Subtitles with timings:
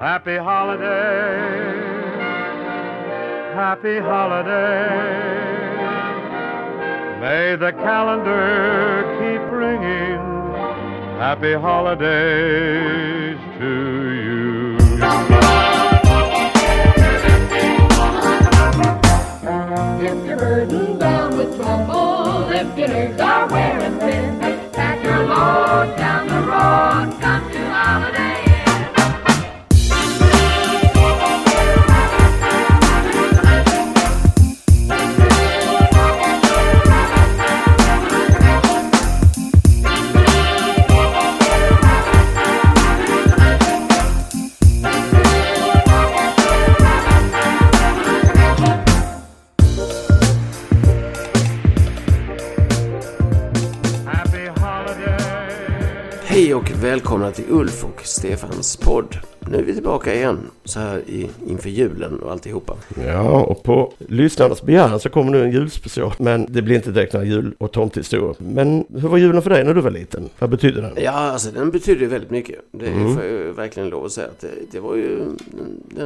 [0.00, 0.86] Happy holiday,
[3.52, 4.86] happy holiday.
[7.20, 10.22] May the calendar keep ringing.
[11.18, 13.70] Happy holidays to
[14.22, 14.76] you.
[20.00, 24.38] If you're burdened down with trouble, if your nerves are wearing thin,
[24.72, 27.20] pack your load down the road,
[56.58, 59.18] och välkomna till Ulf och Stefans podd.
[59.50, 62.76] Nu är vi tillbaka igen så här i, inför julen och alltihopa.
[63.06, 66.12] Ja, och på lyssnarnas begäran så kommer nu en julspecial.
[66.18, 68.34] Men det blir inte direkt några jul och tomtehistorier.
[68.38, 70.28] Men hur var julen för dig när du var liten?
[70.38, 70.92] Vad betydde den?
[70.96, 72.60] Ja, alltså den betyder ju väldigt mycket.
[72.72, 73.14] Det Mm.
[73.14, 74.26] får jag ju verkligen lov att säga.
[74.26, 75.36] Att det, det var ju den,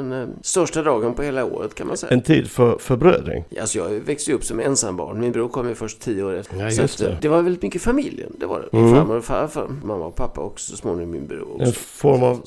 [0.09, 2.13] den eh, största dagen på hela året kan man säga.
[2.13, 3.45] En tid för förbrödring.
[3.61, 5.21] Alltså jag växte upp som ensambarn.
[5.21, 6.57] Min bror kom ju först tio år efter.
[6.57, 7.17] Ja, just det.
[7.21, 8.33] det var väldigt mycket familjen.
[8.41, 8.79] Det var det.
[8.79, 8.95] Mm.
[8.95, 11.65] Farmor och farfar, mamma och pappa och så småningom min bror också.
[11.67, 12.41] En form av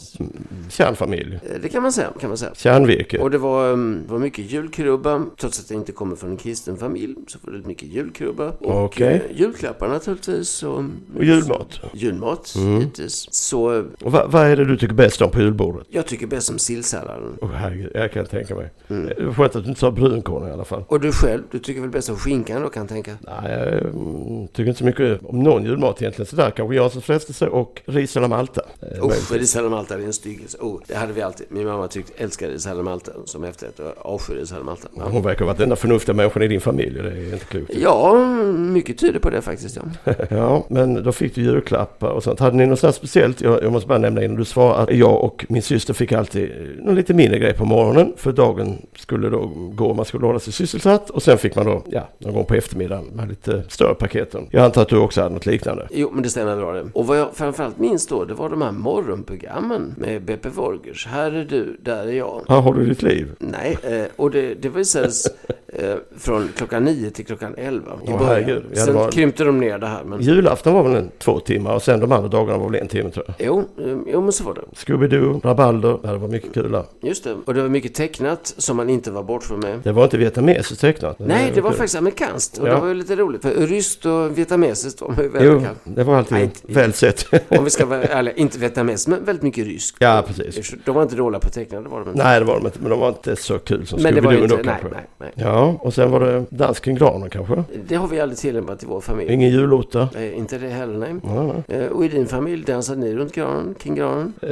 [0.86, 1.36] kärnfamilj.
[1.36, 2.52] Eh, Det kan man säga, kan man säga.
[2.56, 3.18] Kärnvirke.
[3.20, 5.26] Och det var, um, var mycket julkrubba.
[5.38, 8.50] Trots att jag inte kommer från en kristen familj så var det mycket julkrubba.
[8.60, 9.14] Och Okej.
[9.30, 10.64] eh, julklappar naturligtvis.
[10.64, 10.84] Och,
[11.18, 11.80] Och julmat.
[11.94, 12.80] Julmat, Mm.
[12.80, 13.28] givetvis.
[13.32, 15.88] Så eh, Och vad, vad är det du tycker bäst om på julbordet?
[15.90, 17.38] jag tycker bäst om sillsalladen.
[17.42, 18.70] Åh herregud, jag kan tänka mig.
[18.90, 19.34] Mm.
[19.34, 20.84] Skönt att du inte sa brunkorn i alla fall.
[20.88, 23.12] Och du själv, du tycker väl bäst om skinkan då kan jag tänka?
[23.22, 26.28] Nej, jag mm, tycker inte så mycket om någon julmat egentligen.
[26.28, 28.62] Sådär kanske Janssons frestelse och ris eller malta.
[29.04, 30.58] Usch, ris alla malta, det är en styggelse.
[30.66, 31.48] Oh, det hade vi alltid.
[31.50, 34.88] Min mamma tyckte, älskade ris alla malta som efterrätt och avskyr ris alla malta.
[34.96, 35.04] Ja.
[35.12, 37.00] Hon verkar vara den enda förnuftiga människan i din familj.
[37.04, 37.72] Det är inte klokt.
[37.82, 38.16] ja,
[38.54, 39.76] mycket tyder på det faktiskt.
[40.04, 40.14] Ja.
[40.30, 42.40] Ja, men då fick du julklappar och sånt.
[42.40, 43.42] Hade ni något sånt speciellt?
[43.42, 46.52] Jag, jag måste bara nämna innan du svarar att jag och min syster fick alltid
[46.80, 48.14] någon lite mindre grej på morgonen.
[48.18, 51.10] För dagen skulle då gå, man skulle hålla sig sysselsatt.
[51.10, 54.48] Och sen fick man då, ja, någon gång på eftermiddagen med lite större paketen.
[54.52, 55.88] Jag antar att du också hade något liknande.
[55.92, 56.86] Jo, men det stämmer bra det.
[56.94, 61.08] Och vad jag framförallt minns då, det var de här morgonprogrammen med Beppe Wolgers.
[61.08, 62.46] Här är du, där är jag.
[62.50, 63.32] Här har du ditt liv.
[63.40, 65.28] Nej, eh, och det, det visades
[65.76, 68.26] eh, från klockan nio till klockan elva i början.
[68.26, 68.64] herregud.
[68.72, 70.04] Det Sen var- krympte de ner det här.
[70.04, 72.88] Men, Julafton var väl en två timmar och sen de andra dagarna var väl en
[72.88, 73.36] timme tror jag.
[73.40, 74.62] jo, eh, jo, men så var det.
[74.76, 76.84] Scooby-Doo, Rabalder, det var mycket kul där.
[77.02, 77.36] Just det.
[77.46, 79.80] Och det var mycket tecknat som man inte var bortskämd med.
[79.84, 81.20] Det var inte vietnamesiskt tecknat.
[81.20, 81.78] Nej, det var kul.
[81.78, 82.58] faktiskt amerikanskt.
[82.58, 82.74] Och Ja.
[82.76, 83.42] det var ju lite roligt.
[83.42, 85.78] För ryskt och vietnamesiskt var man ju väldigt Jo, bekant.
[85.84, 87.26] det var alltid Nej, inte- väl sett.
[87.58, 89.98] Om vi ska vara ärliga, inte vietnamesiskt, men väldigt mycket ryskt.
[90.00, 90.74] Ja, precis.
[90.86, 92.24] De var inte dåliga på att teckna, det var de inte.
[92.24, 94.32] Nej, det var de inte, men de var inte så kul som men det var
[94.34, 95.32] Scooby-Doo inte, nej, nej, nej.
[95.36, 97.64] Ja, och sen var det dans kring granen kanske.
[97.88, 99.34] Det har vi aldrig tillämpat i vår familj.
[99.34, 100.10] Ingen julotta.
[100.16, 101.16] Eh, inte det heller, nej.
[101.24, 101.76] Ja, ja.
[101.76, 104.34] Eh, och i din familj dansade ni runt granen, kring granen?
[104.42, 104.50] Eh,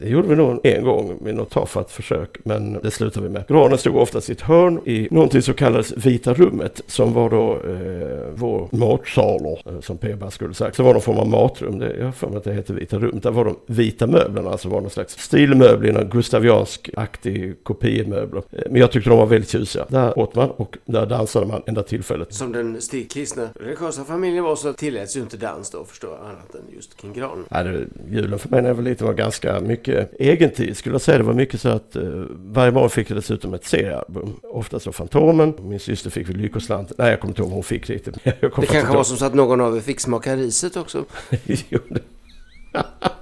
[0.00, 3.44] det gjorde vi nog en gång med något tafatt försök, men det slutade vi med.
[3.48, 7.52] Granen stod oftast i ett hörn i någonting som kallades Vita rummet, som var då
[7.52, 10.76] eh, vår matsalor, eh, som P-Bass skulle sagt.
[10.76, 12.98] Så var någon form av matrum, det, jag har för mig att det hette Vita
[12.98, 13.22] rummet.
[13.22, 18.42] Där var de vita möblerna, alltså var någon slags stilmöbler, gustaviansk-aktig kopiemöbler.
[18.52, 19.84] Eh, men jag tyckte de var väldigt tjusiga.
[19.88, 22.34] Där åt man och där dansade man enda tillfället.
[22.34, 26.54] Som den stigkristna religiösa familjen var så tilläts ju inte dans då, förstår jag, annat
[26.54, 27.44] än just kring granen.
[27.50, 31.00] Ja, det, julen för mig när jag var liten var ganska mycket egentid skulle jag
[31.00, 31.18] säga.
[31.18, 34.32] Det var mycket så att eh, varje morgon fick jag dessutom ett seriealbum.
[34.42, 35.54] Ofta så Fantomen.
[35.62, 36.92] Min syster fick väl Lyckoslant.
[36.98, 38.14] Nej, jag kommer inte ihåg vad hon fick riktigt.
[38.24, 41.04] Det kanske var som så att någon av er fick smaka riset också.
[41.68, 41.78] Jo,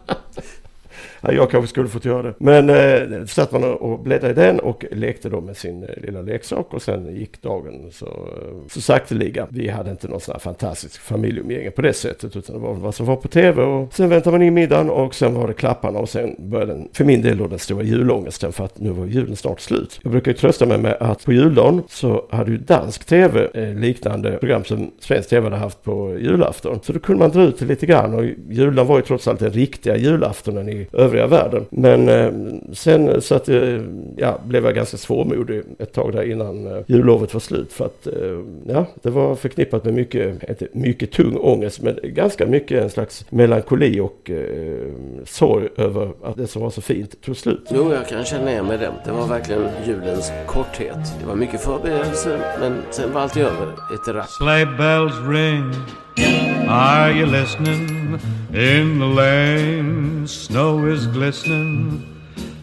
[1.32, 2.34] jag kanske skulle fått göra det.
[2.38, 6.22] Men eh, satt man och bläddrade i den och lekte då med sin eh, lilla
[6.22, 9.46] leksak och sen gick dagen så, eh, så sakteliga.
[9.50, 12.94] Vi hade inte någon sån här fantastisk familjeumgänge på det sättet utan det var vad
[12.94, 15.98] som var på tv och sen väntade man in middagen och sen var det klapparna
[15.98, 19.06] och sen började den, för min del då den stora julångesten för att nu var
[19.06, 20.00] julen snart slut.
[20.02, 23.74] Jag brukar ju trösta mig med att på juldagen så hade ju dansk tv eh,
[23.74, 26.80] liknande program som svensk tv hade haft på julafton.
[26.82, 29.40] Så då kunde man dra ut det lite grann och julen var ju trots allt
[29.40, 31.66] den riktiga julaftonen i övriga världen.
[31.70, 32.32] Men eh,
[32.72, 33.80] sen så att, eh,
[34.16, 37.72] ja, blev jag ganska svårmodig ett tag där innan eh, jullovet var slut.
[37.72, 42.46] För att eh, ja, det var förknippat med mycket, inte mycket tung ångest, men ganska
[42.46, 44.92] mycket en slags melankoli och eh,
[45.24, 47.68] sorg över att det som var så fint tog slut.
[47.74, 48.92] Jo, jag kan känna igen mig det.
[49.04, 50.98] Det var verkligen julens korthet.
[51.20, 53.66] Det var mycket förberedelser, men sen var allt över.
[53.94, 54.28] Ett rapp.
[54.28, 55.72] Sleigh bells ring.
[56.18, 58.20] Are you listening?
[58.52, 62.10] In the lane, snow is glistening.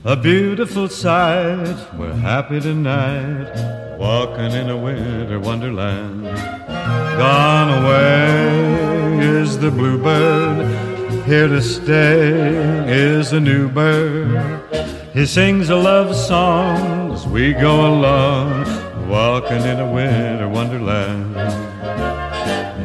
[0.04, 1.78] a beautiful sight.
[1.96, 6.24] We're happy tonight, walking in a winter wonderland.
[7.18, 12.30] Gone away is the bluebird, here to stay
[12.88, 14.64] is the new bird.
[15.14, 18.66] He sings a love song as we go along,
[19.08, 21.71] walking in a winter wonderland.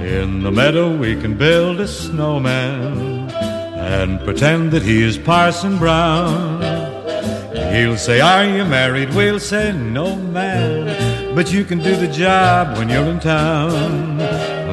[0.06, 6.62] In the meadow we can build a snowman and pretend that he is Parson Brown.
[7.74, 9.12] He'll say, Are you married?
[9.14, 11.34] We'll say, No, man.
[11.34, 14.18] But you can do the job when you're in town.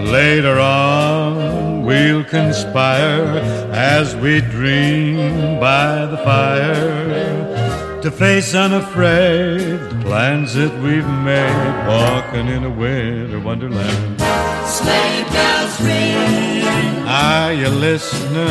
[0.05, 3.25] Later on, we'll conspire
[3.73, 12.49] as we dream by the fire to face unafraid the plans that we've made, walking
[12.49, 14.32] in a winter wonderland.
[14.77, 18.49] Sleigh bells ring Are you listening?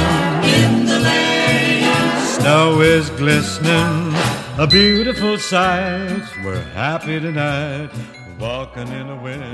[0.56, 2.16] in the lane.
[2.38, 4.14] Snow is glistening,
[4.58, 6.22] a beautiful sight.
[6.44, 7.90] We're happy tonight.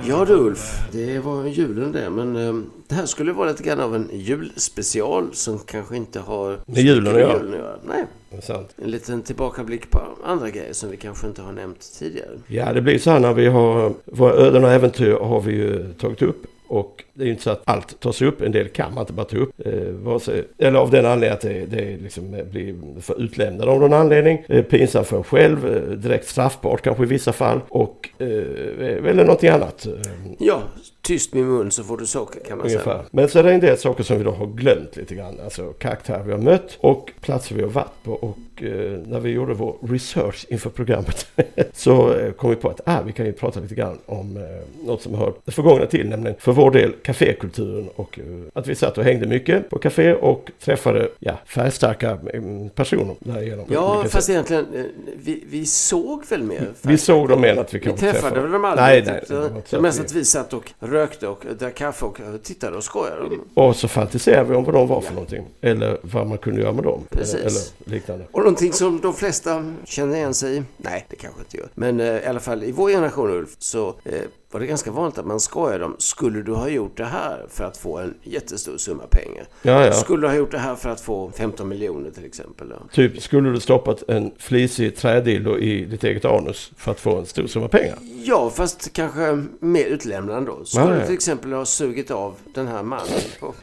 [0.06, 2.11] Ja du Ulf, det var julen det.
[2.11, 2.55] Men eh,
[2.88, 7.15] det här skulle vara lite grann av en julspecial som kanske inte har Med julen
[7.15, 7.32] att göra.
[7.32, 7.76] julen att göra.
[7.88, 8.69] Nej, Det är sant.
[8.85, 12.31] en liten tillbakablick på andra grejer som vi kanske inte har nämnt tidigare.
[12.47, 15.93] Ja, det blir så här när vi har våra öden och äventyr har vi ju
[15.93, 16.47] tagit upp.
[16.69, 18.41] Och det är ju inte så att allt tas upp.
[18.41, 19.53] En del kan man inte bara ta upp.
[19.67, 23.81] Eh, sig, eller av den anledningen att det, det liksom eh, blir för utlämnade av
[23.81, 24.44] någon anledning.
[24.49, 25.67] Eh, pinsamt för en själv.
[25.67, 27.61] Eh, direkt straffbart kanske i vissa fall.
[27.69, 29.87] Och eh, eh eller någonting annat.
[29.87, 29.93] Eh,
[30.38, 30.62] ja,
[31.08, 32.81] tyst med mun så får du socker kan man säga.
[32.81, 33.05] Ungefär.
[33.10, 35.40] Men så är det en del saker som vi då har glömt lite grann.
[35.44, 38.12] Alltså karaktärer vi har mött och platser vi har varit på.
[38.12, 41.26] Och eh, när vi gjorde vår research inför programmet
[41.72, 44.43] så eh, kom vi på att ah, vi kan ju prata lite grann om eh,
[44.87, 46.08] något som hör det förgångna till.
[46.08, 48.25] Nämligen för vår del kafékulturen och eh,
[48.55, 53.64] att vi satt och hängde mycket på café och träffade ja, färgstarka mm, personer därigenom.
[53.69, 54.34] Vi Ja, fast säga.
[54.37, 54.82] egentligen, eh,
[55.16, 56.69] vi, vi såg väl mer.
[56.82, 58.87] Vi såg dem mer än att vi Vi kanske träffade väl dem aldrig.
[58.87, 59.31] Nej, riktigt.
[59.31, 59.38] nej.
[59.40, 62.19] det så det var mest vi- att vi satt och rökte och drack kaffe och
[62.43, 63.39] tittade och skojade.
[63.55, 65.45] Och så fantiserade vi om vad de var för någonting.
[65.61, 67.03] Eller vad man kunde göra med dem.
[67.11, 67.35] Precis.
[67.35, 68.25] Eller, eller liknande.
[68.33, 70.62] Och någonting som de flesta känner igen sig i.
[70.77, 71.69] Nej, det kanske inte gör.
[71.75, 74.12] Men eh, i alla fall i vår generation Ulf så eh,
[74.50, 77.65] var det ganska vanligt att man skojade om Skulle du ha gjort det här för
[77.65, 79.47] att få en jättestor summa pengar?
[79.62, 79.93] Ja, ja.
[79.93, 82.67] Skulle du ha gjort det här för att få 15 miljoner till exempel?
[82.71, 82.77] Ja.
[82.93, 87.27] Typ, skulle du stoppat en flisig trädildo i ditt eget anus för att få en
[87.27, 87.99] stor summa pengar?
[88.25, 90.65] Ja, fast kanske mer utlämnande då.
[90.65, 93.55] Skulle Ja, du till exempel ha sugit av den här mannen på,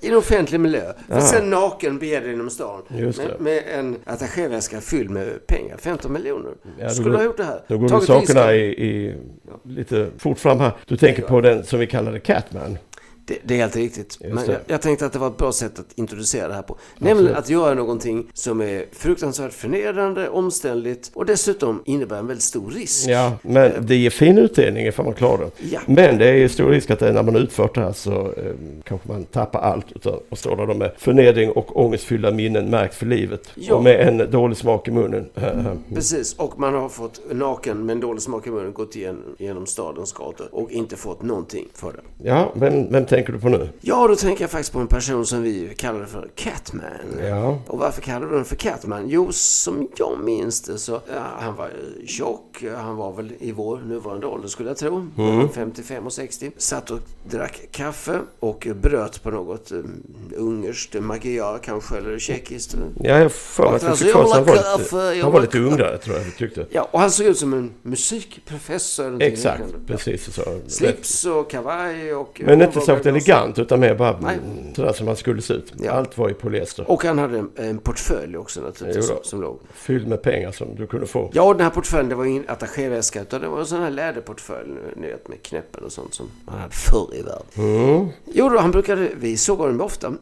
[0.00, 0.92] i en offentlig miljö.
[1.08, 5.76] För sen naken bege dig genom stan med, med en attachéväska fylld med pengar.
[5.76, 6.52] 15 miljoner.
[6.78, 7.60] Ja, Skulle du ha gjort det här?
[7.68, 9.14] Då går Tagit sakerna i, i
[9.62, 10.72] lite fort fram här.
[10.86, 12.78] Du tänker på den som vi kallade Catman.
[13.28, 14.18] Det, det är helt riktigt.
[14.20, 16.76] Men jag, jag tänkte att det var ett bra sätt att introducera det här på.
[16.98, 22.70] Nämligen att göra någonting som är fruktansvärt förnedrande, omständligt och dessutom innebär en väldigt stor
[22.70, 23.08] risk.
[23.08, 25.50] Ja, men det ger fin utdelning ifall man klarar det.
[25.72, 25.80] Ja.
[25.86, 28.52] Men det är ju stor risk att det, när man utfört det här så eh,
[28.84, 33.50] kanske man tappar allt och står där med förnedring och ångestfyllda minnen märkt för livet.
[33.54, 33.74] Ja.
[33.74, 35.28] Och med en dålig smak i munnen.
[35.94, 39.66] Precis, och man har fått naken med en dålig smak i munnen gått igen, genom
[39.66, 42.28] stadens gator och inte fått någonting för det.
[42.28, 43.68] Ja, men vem tänker du på nu?
[43.80, 46.82] Ja, då tänker jag faktiskt på en person som vi kallade för Catman.
[47.28, 49.08] Ja, Och varför kallar du den för Catman?
[49.08, 51.70] Jo, som jag minns det så, ja, han var
[52.06, 55.48] tjock, han var väl i vår nuvarande ålder skulle jag tro, Mm.
[55.48, 56.50] 55 och 60.
[56.56, 56.98] Satt och
[57.30, 60.02] drack kaffe och bröt på något um,
[60.36, 62.76] ungerskt, magyar kanske, eller tjeckiskt.
[63.00, 65.58] ja jag mig att Alltså, jag jag kaffe, han var lite, jag han var lite
[65.58, 66.66] ung där, tror jag vi tyckte.
[66.70, 69.22] Ja, och han såg ut som en musikprofessor.
[69.22, 70.42] Exakt, precis så.
[70.66, 72.40] Slips och kavaj och...
[72.44, 74.38] Men inte särskilt elegant utan mer bara Nej.
[74.76, 75.72] sådär som man skulle se ut.
[75.78, 75.92] Ja.
[75.92, 76.90] Allt var i polyester.
[76.90, 79.60] Och han hade en, en portfölj också naturligtvis som, som låg.
[79.74, 81.30] Fylld med pengar som du kunde få.
[81.32, 83.90] Ja, och den här portföljen det var ingen attachéväska utan det var en sån här
[83.90, 87.46] läderportfölj ni vet, med knäppen och sånt som man hade förr i världen.
[87.56, 88.08] Mm.
[88.24, 90.12] Jo då, han brukade, vi såg honom ofta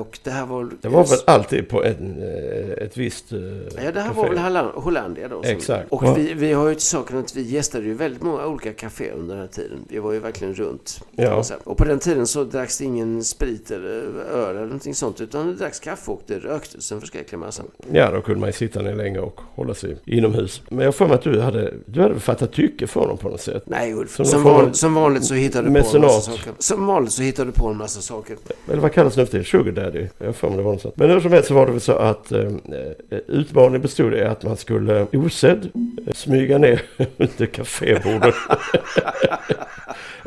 [0.00, 0.70] och det här var...
[0.80, 4.20] Det var väl alltid på en, eh, ett visst eh, Ja, det här café.
[4.20, 5.42] var väl Holland, Hollandia då.
[5.42, 5.92] som- Exakt.
[5.92, 6.14] Och Ja.
[6.14, 9.34] vi, vi har ju till saken att vi gästade ju väldigt många olika kaféer under
[9.34, 9.78] den här tiden.
[9.88, 11.00] Vi var ju verkligen runt.
[11.16, 11.42] Ja.
[11.64, 13.90] Och på den tiden så dracks det ingen sprit eller
[14.32, 15.20] öl eller någonting sånt.
[15.20, 17.62] Utan det dracks kaffe och det röktes en förskräcklig massa.
[17.92, 20.62] Ja, då kunde man ju sitta ner länge och hålla sig inomhus.
[20.70, 23.40] Men jag för mig att du hade, du hade fattat tycke för dem på något
[23.40, 23.62] sätt.
[23.66, 26.52] Nej Ulf, Som som, vanligt, som vanligt så hittar du på en massa saker.
[26.58, 28.36] Som vanligt så hittar du på en massa saker.
[28.68, 29.44] Eller vad kallas det nu för tiden?
[29.58, 30.06] Sugar daddy?
[30.18, 30.96] Jag för det var något sånt.
[30.96, 34.22] Men hur som helst så var det väl så att eh, eh, utmaningen bestod i
[34.22, 35.70] att man skulle osedd
[36.06, 36.82] eh, smyga ner
[37.16, 38.34] under kafébordet.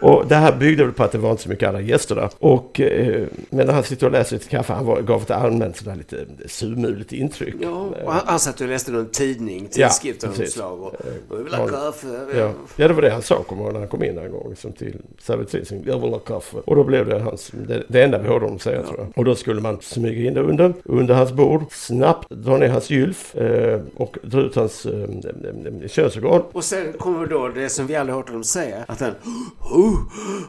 [0.01, 2.29] Och det här byggde väl på att det var inte så mycket andra gäster där.
[2.39, 5.95] Och, eh, när han sitter och läser lite kaffe, han var, gav ett allmänt sådär
[5.95, 7.55] lite surmulet intryck.
[7.61, 10.81] Ja, och han, han satt och läste någon tidning, Ja, tidskrift av något slag.
[10.81, 10.87] Och,
[11.29, 11.57] och jag vill Ja.
[11.57, 12.07] ha kaffe.
[12.35, 12.51] Ja.
[12.75, 14.97] ja, det var det han sa kommer när han kom in en gång som till
[15.21, 15.83] servitrisen.
[15.85, 16.57] Jag vill ha kaffe.
[16.65, 19.07] Och då blev det hans, det, det enda vi hörde honom säga tror jag.
[19.21, 22.89] Och då skulle man smyga in det under, under hans bord, snabbt dra ner hans
[22.89, 26.43] gylf eh, och dra ut hans eh, eh, könsorgan.
[26.51, 28.85] Och sen kommer då det som vi aldrig hört honom säga.
[28.87, 29.11] Att han...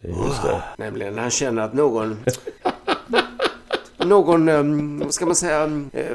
[0.02, 0.62] Just det.
[0.76, 2.17] Nämligen när han känner att någon...
[4.05, 5.62] någon, vad ska man säga,
[5.93, 6.07] eh,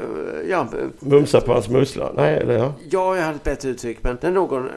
[0.48, 0.66] ja,
[1.00, 2.10] Mumsa på hans muskler.
[2.16, 2.74] Nej, eller ja.
[2.90, 4.68] ja, jag hade ett bättre uttryck, men när någon,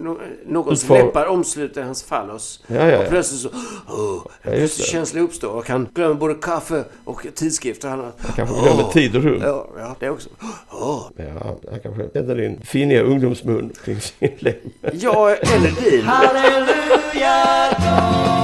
[0.00, 2.64] no, någons Utfar- läppar omsluter hans fallos.
[2.66, 2.98] Ja, ja, ja.
[2.98, 7.88] Och plötsligt så, oh, Ja, en känsla uppstår och han glömmer både kaffe och tidskrifter.
[7.88, 9.40] Han har, Kanske glömmer tid och rum.
[9.44, 10.28] Ja, ja, det också.
[10.70, 11.02] Oh.
[11.16, 14.54] Ja, han kanske kände din finiga ungdomsmun kring sin lem.
[14.92, 16.04] Ja, eller din.
[16.04, 18.35] Hallelujah,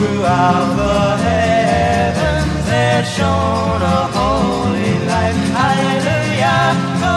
[0.00, 5.36] throughout the heavens there shone a holy light.
[5.58, 6.68] Hallelujah,
[7.04, 7.16] go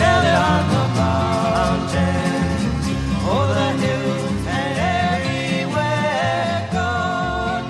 [0.00, 2.42] tell it on the mountain,
[3.34, 6.54] over the hills and everywhere.
[6.76, 6.88] Go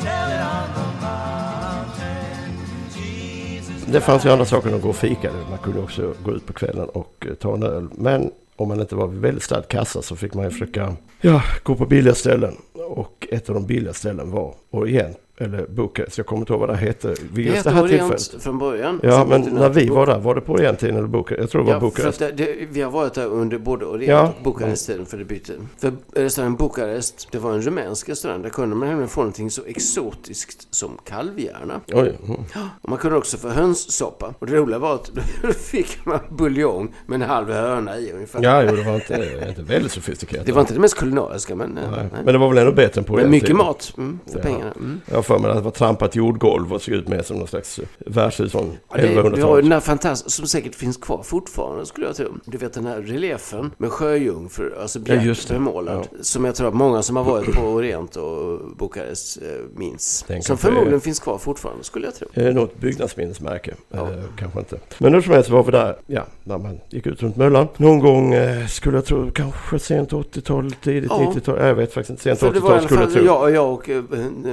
[0.06, 2.52] tell it on the mountain,
[2.96, 5.30] Jesus Det fanns ju andra saker än att gå och fika.
[5.50, 7.88] Man kunde också gå ut på kvällen och eh, ta en öl.
[7.94, 11.74] Men om man inte var väldigt stark kassa så fick man ju försöka ja, gå
[11.74, 12.56] på billiga ställen.
[12.92, 15.18] Och ett av de billigaste ställen var Orient.
[15.42, 16.18] Eller Bukarest.
[16.18, 18.42] Jag kommer inte ihåg vad det hette vid Det just det hette här Orient tillfället.
[18.44, 19.00] från början.
[19.02, 21.40] Ja, men när vi var där, var det på Orienttiden eller Bukarest?
[21.40, 22.18] Jag tror det var Ja, för Bukarest.
[22.18, 24.32] det, det, vi har varit där under både Orient Ja.
[24.38, 25.52] och Bukarest-tiden för det bytte.
[25.78, 28.42] För restaurangen Bukarest, det var en rumänsk restaurang.
[28.42, 31.80] Där kunde man nämligen få någonting så exotiskt som kalvhjärna.
[31.92, 32.40] Oj, mm.
[32.82, 34.34] Och man kunde också få hönssoppa.
[34.38, 35.10] Och det roliga var att
[35.42, 38.42] då fick man buljong med en halv höna i ungefär.
[38.42, 40.46] Ja, jo, det var inte, inte väldigt sofistikerat.
[40.46, 41.70] Det var inte det mest kulinariska, men...
[41.70, 41.84] Nej.
[41.90, 42.08] nej.
[42.24, 44.42] Men det var väl ändå bättre än på Men mycket mat mm, för Ja.
[44.42, 44.72] pengarna.
[44.76, 45.00] Mm.
[45.06, 47.46] Jag har för mig att det var trampat jordgolv och såg ut mer som någon
[47.48, 49.64] slags värdshus från Ja, det, vi har ju 1100-talet.
[49.64, 52.26] den här fantastiska, som säkert finns kvar fortfarande skulle jag tro.
[52.44, 55.54] Du vet den här reliefen med sjöjungfrur, alltså Ja, bjärt det.
[55.54, 56.06] bemålad.
[56.20, 60.24] Som jag tror att många som har varit på Orient och Bukarest eh, minns.
[60.28, 62.28] Den som förmodligen är- finkt kvar fortfarande skulle jag tro.
[62.34, 63.74] Eh, något byggnadsminnesmärke.
[63.94, 64.08] Eh,
[64.38, 64.78] kanske inte.
[64.98, 67.68] Men hur som helst var vi där, ja, när man gick ut runt Möllan.
[67.76, 71.32] Någon gång, eh, skulle jag tro, kanske sent 80-tal, tidigt Ja.
[71.34, 71.58] 90-tal.
[71.66, 72.22] Jag vet faktiskt inte.
[72.22, 73.24] Sent För det var i 80-tal alla skulle jag tro.
[73.24, 74.02] jag, jag och eh,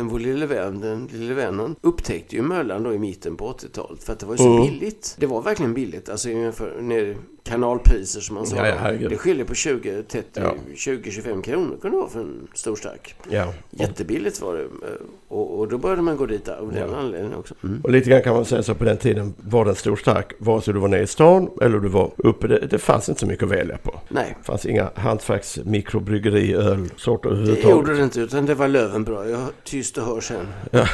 [0.04, 4.04] vår lille vän, den lille vännen, upptäckte ju Möllan då i mitten på 80-talet.
[4.04, 4.62] För att det var ju så Mm.
[4.68, 5.16] billigt.
[5.20, 6.10] Det var verkligen billigt.
[6.10, 6.30] Alltså
[6.82, 7.18] ner
[7.50, 8.68] kanalpriser som man sa.
[8.68, 10.56] Ja, det skiljer på 20, 30, Ja.
[10.76, 13.16] 20-25 kronor kunde det vara för en stor stark.
[13.30, 13.54] Ja.
[13.70, 14.68] Jättebilligt var det.
[15.28, 16.98] Och, och då började man gå dit av den Ja.
[16.98, 17.54] anledningen också.
[17.64, 17.82] Mm.
[17.84, 20.34] Och lite grann kan man säga så på den tiden var den stor stark.
[20.38, 22.48] Vare sig du var nere i stan eller du var uppe.
[22.48, 24.00] Det, det fanns inte så mycket att välja på.
[24.10, 27.76] Nej, Det fanns inga hantverks, mikrobryggeri, ölsorter det överhuvudtaget.
[27.78, 28.20] gjorde det inte.
[28.22, 29.30] Utan det var Lövenbra.
[29.30, 30.48] Jag tyst och hör sen.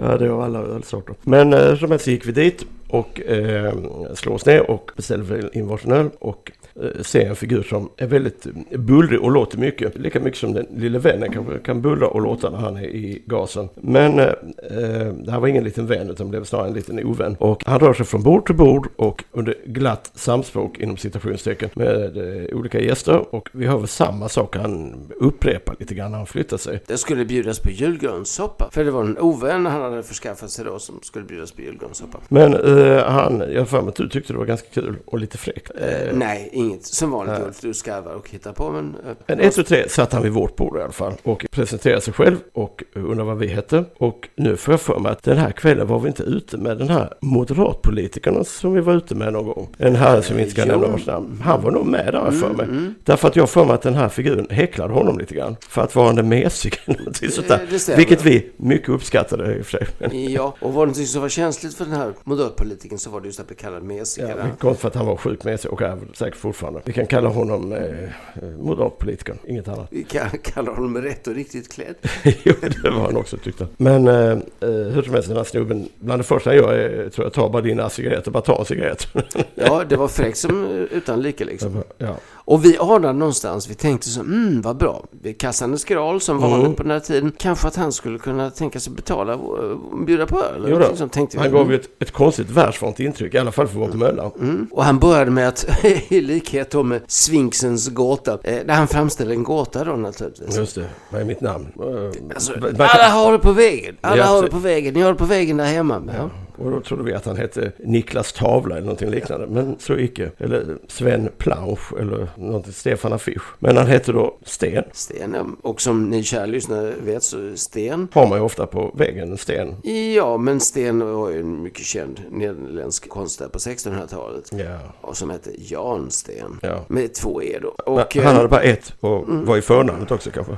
[0.00, 1.14] Ja, det var alla ölsorter.
[1.22, 3.74] Men eh, som helst gick vi dit och eh,
[4.14, 6.52] slog oss ner och beställde in varsin öl och
[6.82, 9.98] eh, ser en figur som är väldigt bullrig och låter mycket.
[9.98, 13.22] Lika mycket som den lille vännen kanske kan bullra och låta när han är i
[13.26, 13.68] gasen.
[13.74, 17.36] Men eh, eh, det här var ingen liten vän utan blev snarare en liten ovän.
[17.38, 22.16] Och han rör sig från bord till bord och under glatt samspråk inom citationstecken med
[22.16, 23.34] eh, olika gäster.
[23.34, 26.80] Och vi hör väl samma sak han upprepar lite grann när han flyttar sig.
[26.86, 28.68] Det skulle bjudas på julgranssoppa.
[28.72, 32.18] För det var en ovän han hade förskaffat sig då som skulle bjudas på julgranssoppa.
[32.28, 35.18] Men eh, han, jag har för mig att du tyckte det var ganska kul och
[35.18, 35.70] lite fräckt.
[35.80, 37.46] Eh, nej, ingen inget som vanligt.
[37.46, 38.96] Ulf, du skarvar och hittar på men...
[39.06, 42.00] eh, Men ett och tre satt han vid vårt bord i alla fall och presenterade
[42.00, 43.84] sig själv och undrade vad vi hette.
[43.98, 46.78] Och nu får jag för mig att den här kvällen var vi inte ute med
[46.78, 47.14] den här
[47.62, 49.68] moderatpolitikerna som vi var ute med någon gång.
[49.78, 50.68] En herre som vi inte ska Jo.
[50.72, 51.40] nämna vars namn.
[51.44, 52.66] Han var nog med där för mig.
[53.04, 55.56] Därför att jag för mig att den här figuren häcklade honom lite grann.
[55.68, 57.56] För att vara en mesig eller någonting sånt Eh,
[57.86, 57.96] där.
[57.96, 59.78] Vilket vi mycket uppskattade i och för
[60.10, 60.26] sig.
[60.34, 63.26] Ja, och var det någonting som var känsligt för den här moderatpolitiken så var det
[63.26, 64.22] just att bli kallad mesig.
[64.28, 66.80] Ja, konstigt för att han var sjuk med sig och väl säkert fortfarande.
[66.84, 69.86] Vi kan kalla honom eh, eh, moderatpolitikern, inget annat.
[69.90, 71.94] Vi kan kalla honom rätt och riktigt klädd.
[72.44, 72.52] jo,
[72.82, 73.66] det var han också tyckte.
[73.76, 77.10] Men eh, eh, hur som helst, den här snubben, bland det första han gör är,
[77.10, 79.08] tror jag, ta bara dina cigaretter, bara ta en cigarett.
[79.54, 81.82] Ja, det var fräckt som eh, utan like liksom.
[81.98, 82.16] ja.
[82.50, 85.04] Och vi anade någonstans, vi tänkte så, mm vad bra.
[85.22, 86.50] Vi kastade skral som Mm.
[86.50, 87.32] vanligt på den här tiden.
[87.38, 90.64] Kanske att han skulle kunna tänka sig betala och bjuda på öl.
[90.64, 91.42] eller Jo sånt, tänkte vi.
[91.42, 94.30] Han gav ju ett, ett konstigt världsvant intryck, i alla fall för Möllan.
[94.40, 94.66] Mm.
[94.70, 99.34] Och han började med att, i likhet då med Sphinxens gåta, eh, där han framställde
[99.34, 100.56] en gåta då naturligtvis.
[100.56, 101.66] Just det, vad är mitt namn?
[101.80, 103.96] Eh, Alltså, alla har det på väggen.
[104.00, 104.94] Alla Ja, har det på väggen.
[104.94, 106.02] Ni har det på väggen där hemma.
[106.18, 106.30] Ja.
[106.58, 109.46] Och då trodde vi att han hette Niklas Tavla eller någonting liknande.
[109.46, 110.30] Men så icke.
[110.38, 113.42] Eller Sven Plansch eller någonting, Stefan Affisch.
[113.58, 114.84] Men han hette då Sten.
[114.92, 115.46] Sten, ja.
[115.62, 118.08] och som ni kära lyssnare vet så Sten.
[118.12, 119.74] Har man ju ofta på väggen, en sten.
[120.14, 124.50] Ja, men Sten var ju en mycket känd nederländsk konstnär på 1600-talet.
[124.52, 124.78] Ja.
[125.00, 126.58] Och som hette Jan Sten.
[126.62, 126.84] Ja.
[126.88, 127.68] Med två E då.
[127.68, 130.56] Och han eh, hade bara ett och var i förnamnet också kanske.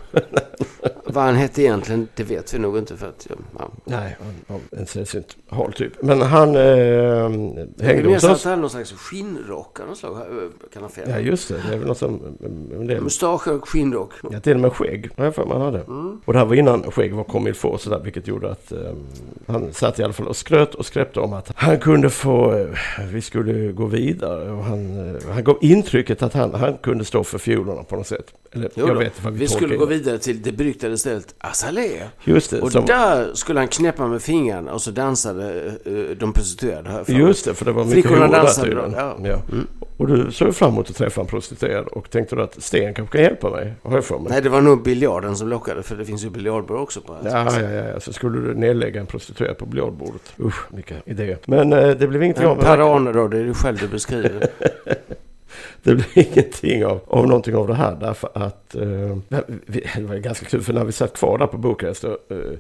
[1.04, 3.26] vad han hette egentligen, det vet vi nog inte för att...
[3.58, 3.70] Ja.
[3.84, 5.89] Nej, han var en sällsynt hal typ.
[6.00, 7.30] Men han eh, Jag
[7.80, 8.44] hängde minns hos att oss.
[8.44, 10.16] han hade någon slags skinnrock av något slag.
[10.72, 11.08] Kan han fel?
[11.10, 12.20] Ja just det, det är väl något som...
[12.72, 14.12] En del, Mustasch och skinnrock.
[14.30, 15.80] ja, till och med skägg har jag för mig han hade.
[16.24, 18.78] Och det här var innan skägg var il faut och sådär, vilket gjorde att eh,
[19.46, 22.66] han satt i alla fall och skröt och skräpte om att han kunde få, eh,
[23.12, 27.24] vi skulle gå vidare och han, eh, han gav intrycket att han, han kunde stå
[27.24, 28.34] för fiolerna på något sätt.
[28.52, 32.06] Eller jag vet vad vi, vi skulle gå vidare till det beryktade stället Azalea.
[32.24, 35.72] Just det, Och som, där skulle han knäppa med fingrarna och så dansade eh,
[36.18, 39.16] de prostituerade här just det, för det var mycket Flickorna dansade då, ja.
[39.24, 39.42] Ja.
[39.96, 43.16] Och du såg fram emot att träffa en prostituerad och tänkte du att Sten kanske
[43.18, 43.72] kan hjälpa mig?
[43.82, 44.26] Har jag för mig.
[44.30, 47.30] Nej, det var nog biljarden som lockade för det finns ju biljardbord också på här.
[47.30, 50.32] Ja, ja, ja, så skulle du nedlägga en prostituerad på biljardbordet.
[50.38, 51.38] Usch, vilka idéer.
[51.46, 53.88] Men eh, det blev ingenting Ja, av per Arne då, det är du själv du
[53.88, 54.46] beskriver.
[55.82, 60.16] Det blev ingenting av, av någonting av det här därför att eh, vi, det var
[60.16, 62.10] ganska kul för när vi satt kvar där på Bukarest eh,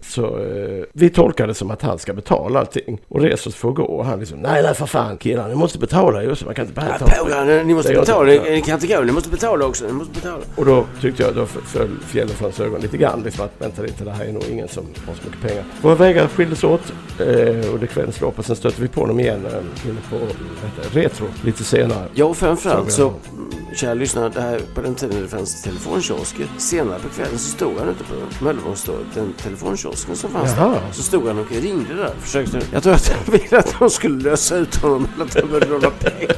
[0.00, 3.82] så eh, vi tolkade det som att han ska betala allting och för att gå
[3.82, 6.64] och han liksom nej nej för fan killar ni måste betala just det, man kan
[6.64, 8.30] inte bara Ja, ta Pågarna, ni måste Det gör betala.
[8.30, 9.86] Ni, ni kan inte gå, ni måste betala också.
[9.86, 10.42] Ni måste betala.
[10.56, 13.22] Och då tyckte jag, då föll fjällen från hans ögon lite grann.
[13.22, 15.64] Liksom att vänta lite, det här är nog ingen som har så mycket pengar.
[15.82, 17.26] Våra vägar skildes åt eh,
[17.74, 21.00] under kvällens lopp och sen stötte vi på dem igen eh, inne på heter det,
[21.00, 22.08] Retro lite senare.
[22.14, 25.62] Ja, och framförallt så, mm, kära lyssnare, det här på den tiden det fanns
[26.00, 26.48] telefonkiosker.
[26.58, 30.70] Senare på kvällen så stod han ute på Möllevångstorget, den telefonkiosken som fanns Jaha.
[30.70, 30.80] där.
[30.92, 32.14] Så stod han och ringde där.
[32.20, 35.48] Försökte, jag tror att han ville att de skulle lösa ut honom eller att han
[35.48, 36.36] behövde låna pengar.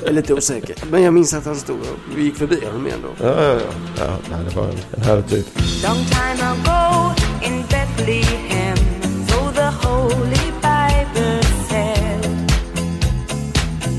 [0.00, 0.76] Jag är lite osäker.
[0.90, 3.26] Men jag minns att han stod och vi gick förbi honom igen då.
[3.26, 3.60] Ja, ja, ja.
[3.98, 5.46] ja nej, det var en, en härlig typ.
[5.84, 7.14] Long time ago
[7.46, 8.76] in Bethlehem,
[9.28, 12.24] so the Holy Bible said,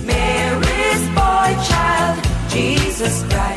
[0.06, 2.18] Mary's boy child,
[2.54, 3.55] Jesus Christ,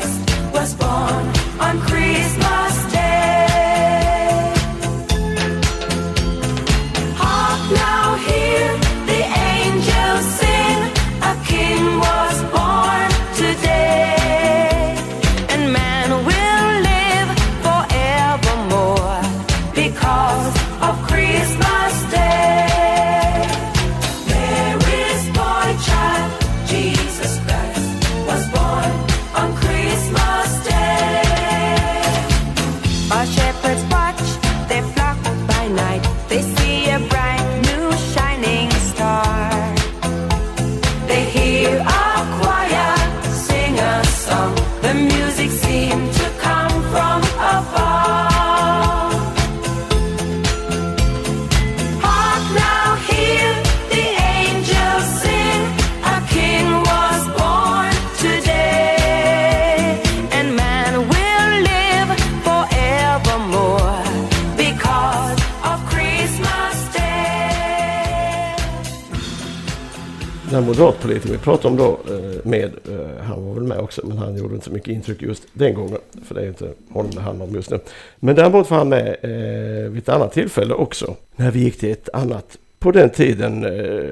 [70.79, 74.37] Den vi pratade om då eh, med, eh, han var väl med också men han
[74.37, 75.97] gjorde inte så mycket intryck just den gången.
[76.25, 77.79] För det är inte honom det handlar om just nu.
[78.19, 81.15] Men däremot var han med eh, vid ett annat tillfälle också.
[81.35, 83.65] När vi gick till ett annat på den tiden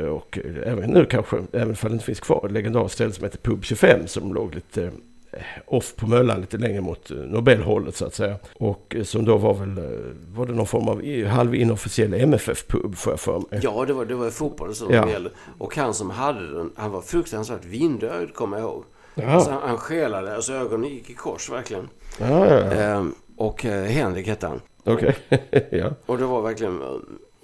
[0.10, 3.38] och även nu kanske, även om det inte finns kvar, ett legendariskt ställe som heter
[3.38, 4.91] Pub 25 som låg lite
[5.65, 8.35] off på Möllan lite längre mot eh, Nobelhållet så att säga.
[8.53, 9.99] Och eh, som då var väl, eh,
[10.35, 13.59] var det någon form av halv inofficiell MFF-pub får jag för mig.
[13.63, 15.09] Ja, det var, det var fotboll som Ja.
[15.09, 15.29] gällde.
[15.57, 18.83] Och han som hade den, han var fruktansvärt vindögd, kommer jag ihåg.
[19.15, 19.39] Ja.
[19.39, 21.89] Så han, han skelade, alltså ögonen gick i kors verkligen.
[22.19, 22.45] Ja.
[22.47, 24.61] Ehm, och eh, Henrik hette han.
[24.83, 25.15] okej.
[25.71, 25.91] ja.
[26.05, 26.81] Och det var verkligen...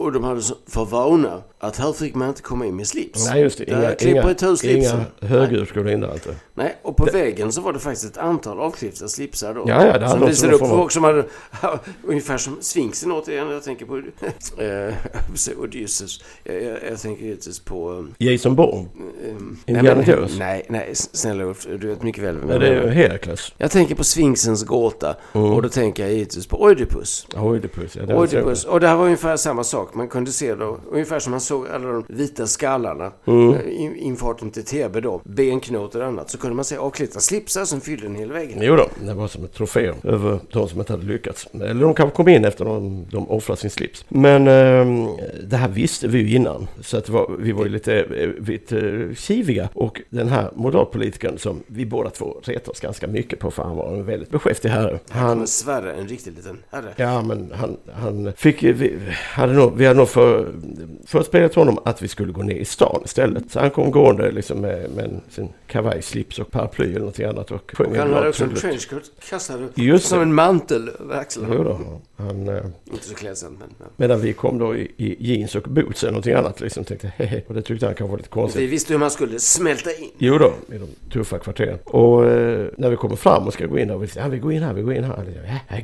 [0.04, 3.30] Och de hade för vana att här fick man inte komma in med slips.
[3.30, 5.02] Nej just det, Där inga, klipper inga, ett slipsen.
[5.22, 6.36] inga högur skulle in där inte.
[6.54, 9.64] Nej, och på väggen så var det faktiskt ett antal avklippta slipsar då.
[9.68, 11.26] Ja, ja, det hade som de visade upp folk som hade...
[12.04, 13.50] ungefär som Sfinxen återigen.
[13.50, 13.98] Jag tänker på...
[14.62, 16.24] eh, Odysseus.
[16.44, 17.92] Jag, jag, jag tänker givetvis på...
[17.92, 18.88] um, Jason Bourne.
[19.30, 20.38] um, Indiana nej, Jones.
[20.40, 21.68] Nej, nej, snälla Ulf.
[21.80, 23.54] Du vet mycket väl vem jag det är ju Herakles.
[23.58, 25.16] Jag tänker på Sphinxens gåta.
[25.34, 25.52] Mm.
[25.52, 27.28] Och då tänker jag givetvis på Oidipus.
[27.36, 27.96] Oidipus.
[27.96, 28.66] Ja, det Oidipus.
[28.66, 29.93] Och det här var ungefär samma sak.
[29.96, 33.12] Man kunde se då, ungefär som man såg alla de vita skallarna.
[33.26, 33.54] Mm.
[33.54, 35.22] eh, In, infarten till Thebe då.
[35.24, 36.30] Benknotor och annat.
[36.30, 38.58] Så kunde man se avklippta slipsar som fyllde en hel vägg.
[38.62, 41.48] Jo då, det var som ett trofé över de som inte hade lyckats.
[41.54, 44.06] Eller de kanske kom in efter de, de offrade sin slips.
[44.10, 45.08] Men ehm,
[45.44, 46.68] det här visste vi ju innan.
[46.82, 49.70] Så att var, vi var ju lite, eh, lite eh, kiviga.
[49.74, 53.76] Och den här moderatpolitikern som vi båda två retade oss ganska mycket på för han
[53.76, 55.00] var en väldigt beskäftig herre.
[55.10, 56.94] Han Han, Sverre, en riktig liten herre.
[56.96, 60.48] Ja, men han, han fick, vi, hade nog, vi hade nog för,
[61.06, 63.52] förespelat honom att vi skulle gå ner i stan istället.
[63.52, 67.52] Så han kom gående liksom med, med sin kavajslips och paraply eller någonting annat.
[67.52, 70.24] Och, Och han hade också en trenchcoat kastad Just som det.
[70.24, 71.56] en mantel över axlarna.
[71.58, 71.80] Jo då,
[72.18, 73.70] han, eh, Inte så klädsamt men...
[73.80, 73.86] Ja.
[73.98, 77.42] medan vi kom då i, i jeans och boots eller någonting annat liksom tänkte hehe.
[77.48, 78.70] Och det tyckte han kanske var lite Vi konstigt.
[78.70, 80.10] visste hur man skulle smälta in.
[80.18, 81.78] Jo då, i de tuffa kvarteren.
[81.84, 84.32] Och eh, när vi kommer fram och ska gå in där, och vi säger ja
[84.32, 85.26] vi går in här, vi går in här.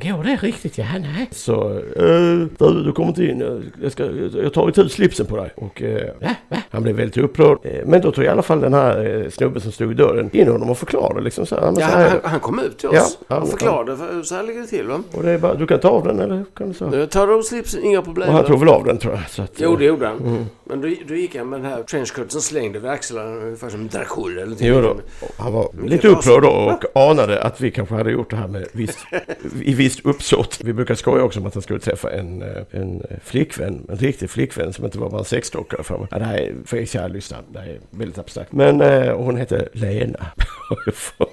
[0.01, 0.77] Ja, går det riktigt?
[0.77, 1.27] Ja, nej.
[1.31, 5.37] Så, eh, du, du kommer inte in, jag, jag, ska, jag tar itu slipsen på
[5.37, 5.51] dig.
[5.55, 6.31] Och eh?
[6.69, 7.57] Han blev väldigt upprörd.
[7.63, 10.29] Eh, men då tog i alla fall den här eh, snubben som stod i dörren
[10.33, 11.73] in honom och förklarade liksom så här.
[11.79, 14.61] Ja, han, han, kom ut till oss Ja, han- och förklarade för, så här ligger
[14.61, 14.99] det till va.
[15.13, 16.45] och det är bara, du kan ta av den eller?
[16.55, 16.85] Kan du så?
[16.89, 18.29] Nu tar av slipsen, inga problem.
[18.29, 19.43] Och han tog väl av den tror jag.
[19.43, 20.17] Att, Jo, det gjorde han.
[20.17, 20.45] Mm.
[20.69, 24.31] Men då, då gick han med den här trenchcoaten slängd över axlarna ungefär som Dracul
[24.31, 24.67] eller någonting.
[24.67, 24.97] Jo då,
[25.37, 28.67] han var lite upprörd då och anade att vi kanske hade gjort det här med
[28.71, 28.99] visst,
[29.61, 30.59] i visst uppsåt.
[30.63, 34.29] Vi brukar skoja också om att han skulle träffa en, eh, en flickvän, en riktig
[34.29, 36.07] flickvän som inte var bara en sexdockare för mig.
[36.11, 38.51] Ja, det här är, för er kära lyssnare, det här är väldigt abstrakt.
[38.51, 40.25] Men eh, hon hette Lena.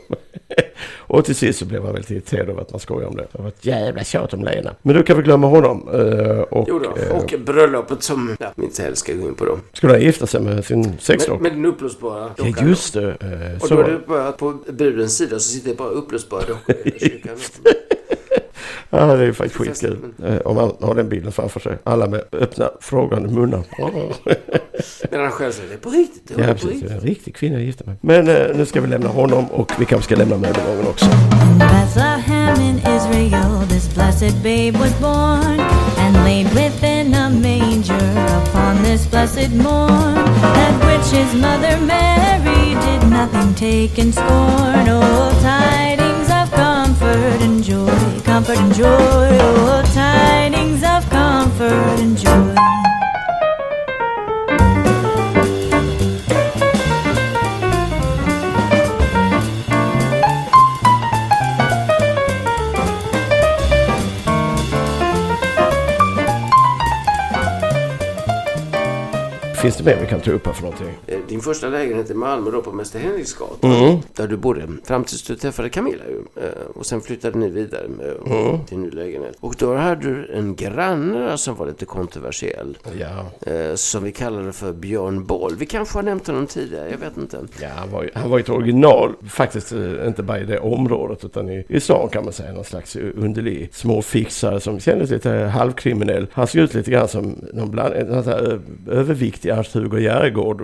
[0.99, 3.27] och till sist så blev han väldigt irriterad över att man skojar om det.
[3.33, 4.75] Det var ett jävla tjat om Lena.
[4.83, 5.89] Men du kan vi glömma honom.
[5.93, 6.97] eh, Och, Jo då.
[7.03, 9.59] eh, Och bröllopet som ja, vi inte heller ska gå in på då.
[9.73, 11.43] skulle han gifta sig med sin Med, sexdockare?
[11.43, 12.69] med den uppblåsbara Ja, dockan.
[12.69, 13.09] just det.
[13.11, 13.75] eh, Och så.
[13.75, 17.37] då är det bara på brudens sida så sitter det bara uppblåsbara dockor i kyrkan.
[18.91, 19.99] Ja, det är ju faktiskt skitkul.
[20.25, 21.79] Eh, Om man har den bilden framför sig.
[21.85, 23.63] Alla med öppna frågande munnar.
[25.11, 26.23] Men han själv säger det är på riktigt.
[26.29, 26.71] Det Ja, är på precis.
[26.71, 26.91] riktigt.
[26.91, 27.97] En riktig kvinna jag gifte mig.
[28.01, 31.07] Men eh, nu ska vi lämna honom och vi kanske ska lämna möbelgången också.
[31.59, 35.61] Bethlehem in Israel, this blessed babe was born
[35.99, 38.11] and laid within a manger
[38.43, 40.15] upon this blessed morn.
[40.43, 44.89] That which his mother Mary did nothing take in scorn.
[44.89, 46.26] Oh, tidings
[47.07, 48.87] comfort and joy, comfort and joy.
[48.89, 53.06] Oh, tidings of comfort and joy.
[69.67, 70.89] Finns det mer vi kan ta upp här för någonting?
[71.07, 73.73] Eh, Din första lägenhet i Malmö då på Mäster Henriksgatan.
[73.73, 73.97] Mm.
[74.17, 76.43] Där du bodde fram tills du träffade Camilla ju.
[76.45, 77.85] Eh, Och sen flyttade ni vidare
[78.27, 78.65] Mm.
[78.65, 79.37] till ny lägenhet.
[79.41, 82.79] Och då hade du en granne som var lite kontroversiell.
[83.01, 85.53] Ja, Eh, som vi kallade för Björn Boll.
[85.59, 87.39] Vi kanske har nämnt honom tidigare, jag vet inte.
[87.61, 89.13] ja han, var ju, han var ett original.
[89.29, 89.73] Faktiskt
[90.07, 92.53] inte bara i det området utan i, i stan kan man säga.
[92.53, 96.27] Någon slags underlig småfixare som kändes lite halvkriminell.
[96.33, 97.95] Han såg ut lite grann som någon bland,
[98.89, 100.63] överviktig Ernst-Hugo Järegård.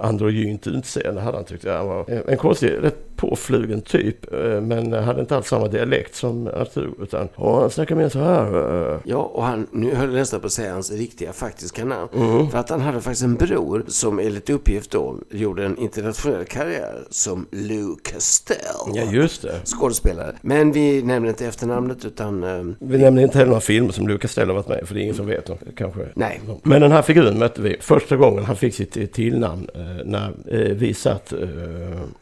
[0.00, 1.64] Androgynt utseende hade han tyckt.
[1.66, 4.32] Han var en, konstig, rätt påflugen typ.
[4.32, 7.02] eh, Men hade inte alls samma dialekt som Ernst-Hugo.
[7.02, 8.98] Utan "Ja, han snackade mer så här.
[9.04, 12.08] Ja, och han, nu höll jag nästan på att säga hans riktiga faktiska namn.
[12.14, 12.48] Mm.
[12.50, 17.02] För att han hade faktiskt en bror som enligt uppgift då gjorde en internationell karriär
[17.10, 18.56] som Lou Castell.
[18.94, 19.54] Ja, just det.
[19.64, 20.34] Skådespelare.
[20.42, 22.44] Men vi nämner inte efternamnet utan...
[22.44, 25.00] eh, Vi nämner inte heller några filmer som Lucas Stell har varit med för det
[25.00, 25.46] är ingen som vet.
[25.46, 25.58] Då.
[25.76, 26.00] Kanske.
[26.14, 26.40] Nej.
[26.62, 29.80] Men den här figuren mötte vi först första gången han fick sitt eh, tillnamn eh,
[30.04, 31.32] när eh, vi satt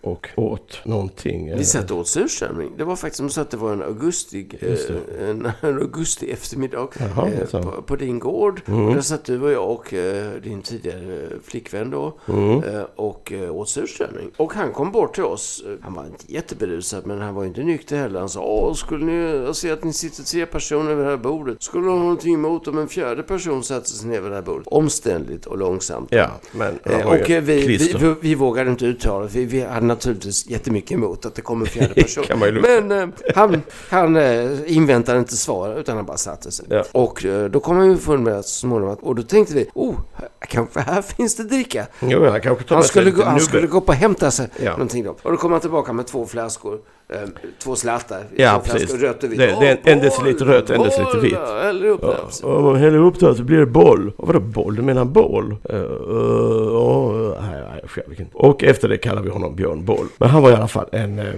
[0.01, 1.57] och åt någonting.
[1.57, 2.73] Vi satt och åt surströmming.
[2.79, 4.49] Det var faktiskt som så att det var en augusti,
[5.29, 8.61] en, augusti eftermiddag Jaha, på, på din gård.
[8.67, 8.95] Mm.
[8.95, 9.95] Där satt du och jag och
[10.43, 12.63] din tidigare flickvän då Mm.
[12.97, 14.31] och åt surströmming.
[14.37, 15.65] Och han kom bort till oss.
[15.81, 18.21] Han var inte jätteberusad men han var inte nykter heller.
[18.21, 21.17] Han sa Åh, skulle ni, jag ser att ni sitter tre personer vid det här
[21.17, 21.63] bordet.
[21.63, 24.43] Skulle du ha någonting emot om en fjärde person satte sig ner vid det här
[24.43, 24.67] bordet?
[24.67, 26.09] Omständligt och långsamt.
[26.11, 29.45] Ja, men Och vi, vi, vi, vi vågade inte uttala det.
[29.45, 32.25] Vi, hade naturligtvis jättemycket emot att det kom en fjärde person.
[32.63, 36.67] Men eh, han, han eh, inväntade inte svar utan han bara satte sig.
[36.71, 36.85] Ja.
[36.93, 39.95] Och eh, då kom han ju från med så småningom och då tänkte vi, oh,
[40.15, 41.87] här- kanske här finns det dricka.
[42.01, 44.71] Jo, han kanske tar Han skulle, gå, han skulle gå upp och hämta sig Ja.
[44.71, 45.17] någonting då.
[45.23, 46.79] Och då kom han tillbaka med två flaskor.
[47.09, 47.19] Eh,
[47.59, 48.25] två slattar.
[48.37, 48.95] Ja, två precis.
[49.03, 49.39] Rött och vitt.
[49.39, 51.33] Det- det är en- en deciliter rött, en deciliter vitt.
[51.33, 52.47] ja, Häller upp Ja, det.
[52.47, 54.13] om man häller upp det så blir det boll.
[54.17, 54.75] Och vadå boll?
[54.77, 55.57] Du menar boll?
[55.73, 57.76] Uh, uh, nej,
[58.19, 58.25] inte.
[58.37, 60.07] Och efter det kallar vi honom Björn Boll.
[60.19, 61.35] Men han var i alla fall en, en,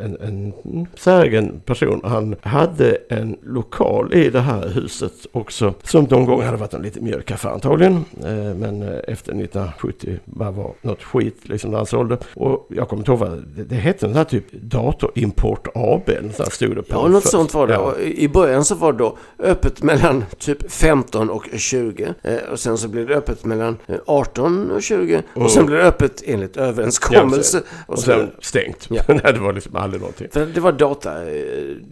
[0.00, 2.00] en, en säregen person.
[2.04, 5.74] Han hade en lokal i det här huset också.
[5.82, 7.94] Som någon gång hade varit en liten mjölkaffär antagligen.
[8.24, 12.18] Eh, Men eh, efter 1970 bara var något skit liksom när han sålde.
[12.34, 14.06] Och jag kommer inte ihåg vad det, det hette.
[14.06, 16.10] Den här typ Datorimport AB.
[16.34, 17.32] så stod det på Ja, något först.
[17.32, 17.74] sånt var det.
[17.74, 17.96] Ja.
[17.98, 22.14] I början så var det då öppet mellan typ 15 och 20.
[22.22, 25.22] Eh, och sen så blev det öppet mellan eh, 18 och 20.
[25.34, 27.56] Och sen blev det öppet enligt överenskommelse.
[27.58, 27.68] Mm.
[27.78, 28.86] Ja, och Och så, sen stängt.
[28.90, 29.02] Ja.
[29.08, 30.28] Nej, det var liksom aldrig någonting.
[30.32, 31.30] för det var data.
[31.30, 31.44] Eh,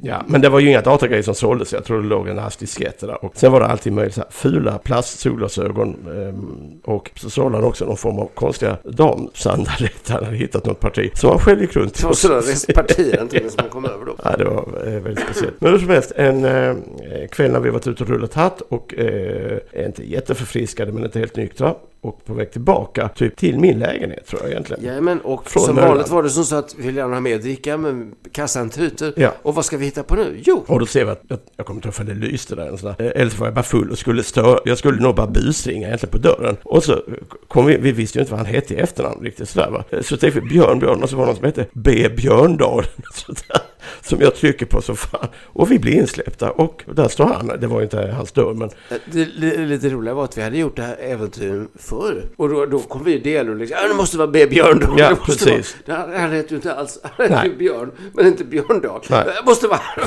[0.02, 1.72] Ja, men det var ju inga datagrejer som såldes.
[1.72, 3.24] Jag tror det låg en ask disketter där.
[3.24, 5.96] Och sen var det alltid möjligt så här fula plastsolglasögon.
[6.12, 9.92] ehm, och så sålde han också någon form av konstiga damsandalet.
[10.08, 12.42] Han hade hittat något parti som han själv gick runt det var sådana
[12.74, 14.16] partier som man kom över då.
[14.24, 15.54] Ja, det var eh, väldigt speciellt.
[15.60, 16.74] Men hur som helst, en eh,
[17.30, 21.36] kväll när vi varit ute och rullat hatt och eh, inte jätteförfriskade men inte helt
[21.36, 21.74] nyktra.
[22.04, 24.84] Och på väg tillbaka, typ till min lägenhet tror jag egentligen.
[24.84, 25.90] Jajamän, och Från som Möllan.
[25.90, 29.12] vanligt var det som så att vi vill gärna ha mer dricka men kassan tuter.
[29.16, 29.32] Ja.
[29.42, 30.40] Och vad ska vi hitta på nu?
[30.44, 32.76] Jo, Och då ser vi att, jag, jag kommer inte ihåg för det lyste där.
[32.76, 33.06] Sån där.
[33.06, 35.86] Eh, Eller så var jag bara full och skulle stå, jag skulle nog bara busringa
[35.86, 36.56] egentligen på dörren.
[36.62, 37.02] Och så
[37.48, 39.84] kom vi, vi visste ju inte vad han hette i efternamn riktigt sådär va.
[39.90, 42.84] Eh, Så tänkte vi Björn Björn och så var det någon som hette B Björndal.
[43.14, 43.60] sådär,
[44.02, 45.28] Som jag trycker på så fan.
[45.44, 47.46] Och vi blir insläppta och där står han.
[47.60, 50.58] Det var inte hans dörr men Eh, Det, det lite roliga var att vi hade
[50.58, 52.24] gjort det här äventyret förr.
[52.36, 54.46] Och då, då kom vi i del och liksom, ja det måste vara B.
[54.46, 54.94] Björndal.
[54.98, 55.76] Ja, det precis.
[55.86, 56.06] Vara.
[56.06, 59.00] Det här- Han heter ju inte alls, han heter ju Björn, men inte Björndal.
[59.10, 59.24] Nej.
[59.24, 59.80] Det måste vara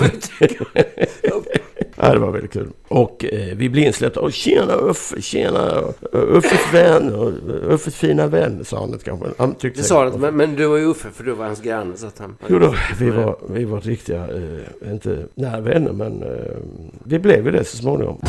[1.96, 2.70] Ja, det var väldigt kul.
[2.88, 4.20] Och eh, vi blev insläppta.
[4.20, 5.82] Och tjena Uffe, tjena
[6.12, 7.32] Uffes vän och
[7.74, 9.28] Uffes fina vän, sa han det kanske.
[9.38, 11.62] Han tyckte Det sa han men, men du var ju Uffe för du var hans
[11.62, 11.98] granne.
[11.98, 16.24] Så att han, Jo då, vi var, vi var riktiga, eh, inte nära vänner, men
[16.24, 16.30] eh,
[17.04, 18.20] vi blev ju det så småningom.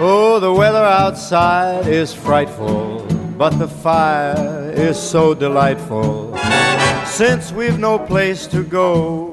[0.00, 3.06] Oh, the weather outside is frightful,
[3.38, 6.34] but the fire is so delightful.
[7.14, 9.32] Since we've no place to go,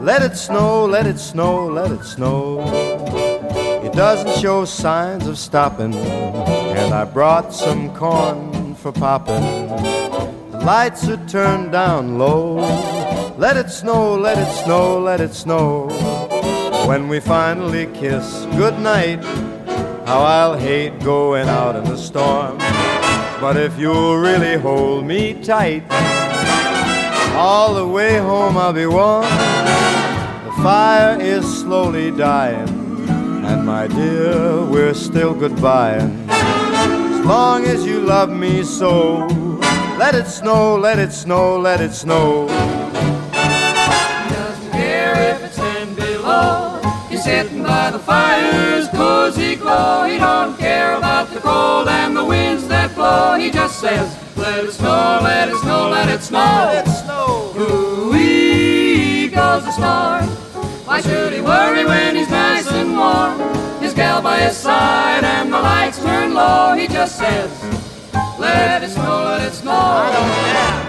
[0.00, 2.60] let it snow, let it snow, let it snow.
[3.84, 9.68] It doesn't show signs of stopping, and I brought some corn for popping.
[10.50, 12.56] The lights are turned down low.
[13.38, 15.86] Let it snow, let it snow, let it snow.
[16.88, 19.22] When we finally kiss goodnight,
[20.04, 22.58] how I'll hate going out in the storm.
[23.40, 25.84] But if you'll really hold me tight,
[27.34, 29.22] all the way home I'll be warm.
[29.22, 32.68] The fire is slowly dying,
[33.44, 36.26] and my dear, we're still goodbying.
[36.28, 39.26] As long as you love me so,
[39.98, 42.46] let it snow, let it snow, let it snow.
[42.48, 46.80] doesn't care if it's ten below.
[47.08, 50.04] He's sitting by the fire's cozy glow.
[50.04, 53.36] He don't care about the cold and the winds that blow.
[53.38, 56.38] He just says, let it snow, let it snow, let it snow.
[56.38, 57.13] Let it snow.
[57.56, 60.22] Ooh-wee goes the star.
[60.86, 63.38] Why should he worry when he's nice and warm?
[63.80, 66.74] His gal by his side and the lights turn low.
[66.74, 67.50] He just says,
[68.40, 70.83] let it snow, let it snow.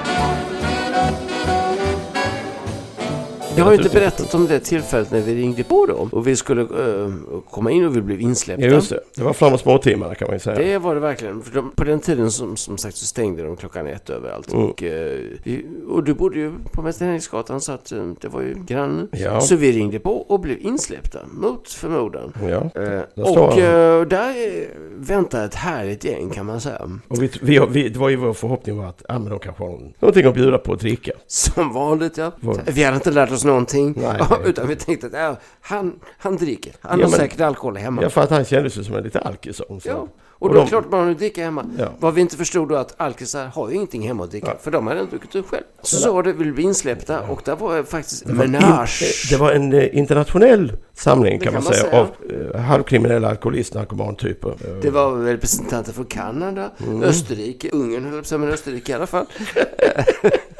[3.57, 6.09] Jag har ju inte berättat om det tillfället när vi ringde på dem.
[6.11, 7.13] Och vi skulle eh,
[7.49, 8.65] komma in och vi blev insläppta.
[8.65, 8.99] Ja, just det.
[9.15, 10.57] Det var framåt småtimmarna kan man ju säga.
[10.57, 11.41] Det var det verkligen.
[11.41, 14.53] För de, på den tiden som, som sagt så stängde de klockan ett överallt.
[14.53, 14.65] Mm.
[14.65, 14.83] Och,
[15.43, 19.07] vi, och du bodde ju på Mäster Henriksgatan så att eh, det var ju grannen.
[19.11, 19.41] Ja.
[19.41, 22.33] Så vi ringde på och blev insläppta mot förmodan.
[22.49, 22.69] Ja.
[23.15, 24.65] Där och där
[24.97, 26.89] väntar ett härligt gäng kan man säga.
[27.07, 29.63] Och vi, vi, vi, det var ju vår förhoppning var att ja, men de kanske
[29.63, 31.11] har någon- någonting att bjuda på att dricka.
[31.27, 32.31] Som vanligt ja.
[32.39, 32.59] Vad?
[32.65, 33.93] Vi hade inte lärt oss någonting.
[33.97, 34.21] Nej.
[34.45, 36.73] Utan vi tänkte att ja, han, han dricker.
[36.81, 38.01] Han Ja, har men- säkert alkohol hemma.
[38.01, 39.57] Ja, för att han kändes ju som en lite alkis.
[39.57, 39.79] så.
[39.83, 40.07] Ja.
[40.37, 41.65] Och Och då är de- det klart man har dricka hemma.
[41.77, 41.87] Ja.
[41.99, 44.55] Vad vi inte förstod då att alkisar har ju ingenting hemma att dricka.
[44.61, 45.63] För de hade inte druckit upp själv.
[45.81, 49.27] Så sa det, vill bli insläppta och där var faktiskt menage.
[49.29, 52.01] Det var en eh, internationell samling kan, kan man säga, säga.
[52.01, 52.07] av
[52.55, 54.49] eh, halvkriminella alkoholist narkomantyper.
[54.49, 57.03] Eh, Det var representanter från Kanada, Mm.
[57.03, 59.25] Österrike, Ungern höll jag på att säga, men Österrike i alla fall.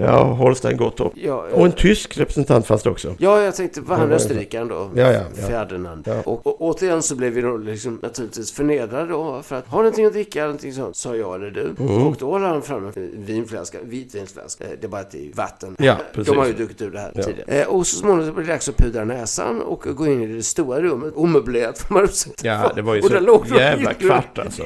[0.00, 1.12] Ja, Holstein Gottorp.
[1.14, 3.14] Ja, Och en tysk representant fanns det också.
[3.18, 4.90] Ja, jag tänkte, var han österrikaren då?
[4.94, 5.46] Ja, ja, ja.
[5.46, 6.04] Ferdinand.
[6.08, 6.20] Ja.
[6.24, 9.42] Och, och återigen så blev vi då liksom naturligtvis förnedrade då.
[9.42, 10.40] För att, har någonting att dricka?
[10.42, 10.96] Någonting sånt?
[10.96, 11.74] Sa jag eller du.
[11.84, 12.06] Mm.
[12.06, 14.64] Och då håller han fram en vinflaska, vitvinsflaska.
[14.64, 15.76] Eh, Det är bara att det är vatten.
[15.78, 16.32] Ja, precis.
[16.32, 17.60] De har ju druckit ur det här tidigare.
[17.62, 20.42] Eh, och så småningom blev det dags att pudra näsan och gå in i det
[20.42, 21.12] stora rummet.
[21.16, 22.46] Omöblerat får man uppsätta.
[22.46, 24.62] Ja, det var ju och så låg jävla kvart, alltså.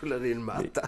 [0.00, 0.80] Rullade in matta.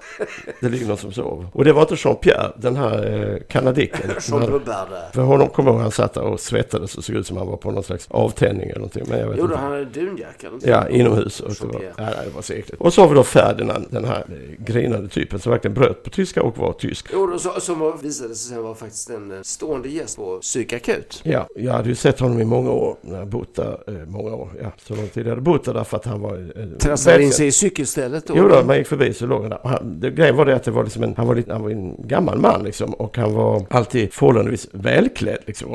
[0.61, 1.47] Det ligger någon som sover.
[1.53, 3.39] Och det var inte Jean-Pierre, den här eh,
[3.75, 4.11] kanadicken.
[4.21, 5.03] Som bubbade.
[5.13, 7.57] För honom kommer jag ihåg han satt och svettades och såg ut som han var
[7.57, 9.03] på någon slags avtändning eller någonting.
[9.09, 9.63] Men jag vet Jo, då inte.
[9.63, 10.49] han hade dunjacka.
[10.63, 11.41] Ja, inomhus.
[11.41, 12.81] Och det, var, ja, det var så äckligt.
[12.83, 16.11] Och så har vi då Ferdinand, den här eh, grinande typen som verkligen bröt på
[16.11, 17.07] tyska och var tysk.
[17.13, 21.21] Jo, så, som var- visade sig sen vara faktiskt en eh, stående gäst på psykakut.
[21.23, 24.35] Ja, jag hade ju sett honom i många år, när jag bott där, eh, många
[24.35, 26.35] år, ja, så lång tid jag hade bott där därför att han var...
[26.57, 28.35] Eh, Trasslade in sig i cykelstället då.
[28.37, 29.61] Jo då, man gick förbi så låg han där.
[29.65, 31.71] Han, det, grejen var det att det var liksom en, han var, lite, han var
[31.71, 35.71] en gammal man liksom och han var alltid förhållandevis välklädd liksom.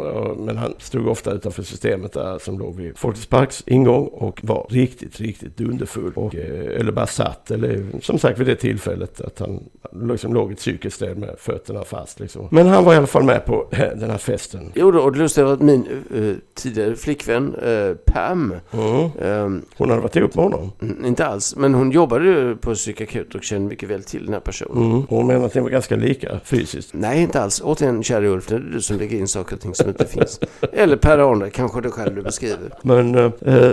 [0.46, 4.68] Men han stod ofta utanför systemet där som låg vid Folkets Parks ingång och var
[4.70, 6.12] riktigt, riktigt dunderfull.
[6.16, 9.64] Och, eh, eller bara satt, eller som sagt vid det tillfället att han
[10.08, 12.48] liksom låg i ett cykelställ med fötterna fast liksom.
[12.52, 14.72] Men han var i alla fall med på eh, den här festen.
[14.76, 19.10] Jo då, och det lustiga var att min eh, tidigare flickvän eh, Pam, Mm.
[19.22, 20.72] ehm, Hon hade varit ihop med honom.
[21.06, 24.40] inte alls, men hon jobbade ju på psykakut och kände mycket väl till den här
[24.42, 24.92] personen.
[24.92, 25.04] Mm.
[25.10, 26.90] Hon menade att ni var ganska lika fysiskt.
[26.94, 27.62] Nej, inte alls.
[27.80, 30.40] Återigen, kära Ulf, det är du som lägger in saker och ting som inte finns.
[30.74, 32.74] Eller Per-Arne, kanske det själv du beskriver.
[32.82, 33.32] Men eh,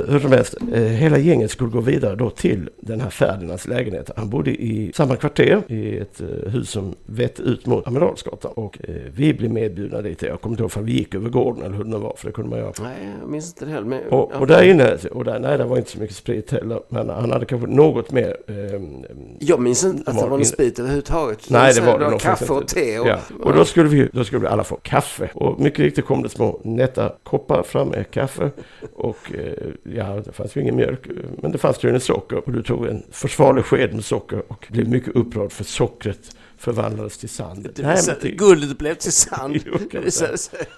[0.09, 4.11] hur som helst, eh, hela gänget skulle gå vidare då till den här Ferdinands lägenhet.
[4.17, 8.51] Han bodde i samma kvarter i ett eh, hus som vette ut mot Amiralsgatan.
[8.55, 10.23] Och eh, vi blev medbjudna dit.
[10.23, 12.33] Jag kommer inte ihåg om vi gick över gården eller hur det var, för det
[12.33, 12.73] kunde man göra.
[12.83, 13.87] Nej, jag minns inte det heller.
[13.87, 16.81] Men, Och, och där inne, och där, nej det var inte så mycket sprit heller,
[16.89, 18.37] men han hade kanske något mer...
[18.47, 18.81] Eh,
[19.39, 21.51] Jag minns inte att det var någon sprit överhuvudtaget.
[21.51, 22.99] Nej, det var det nog kaffe och te.
[22.99, 23.19] Och, Ja.
[23.41, 25.31] Och då skulle, vi, då skulle alla få kaffe.
[25.35, 28.51] Och mycket riktigt kom det små nätta koppar fram med kaffe.
[28.95, 31.01] Och eh, ja, det fanns ju ingen mjölk.
[31.43, 32.37] Men det fanns tydligen socker.
[32.37, 37.19] Och du tog en försvarlig sked med socker och blev mycket upprörd för sockret förvandlades
[37.19, 37.69] till sand.
[37.75, 39.57] det Nej, men till- guldet blev till sand.
[39.67, 39.79] Jo.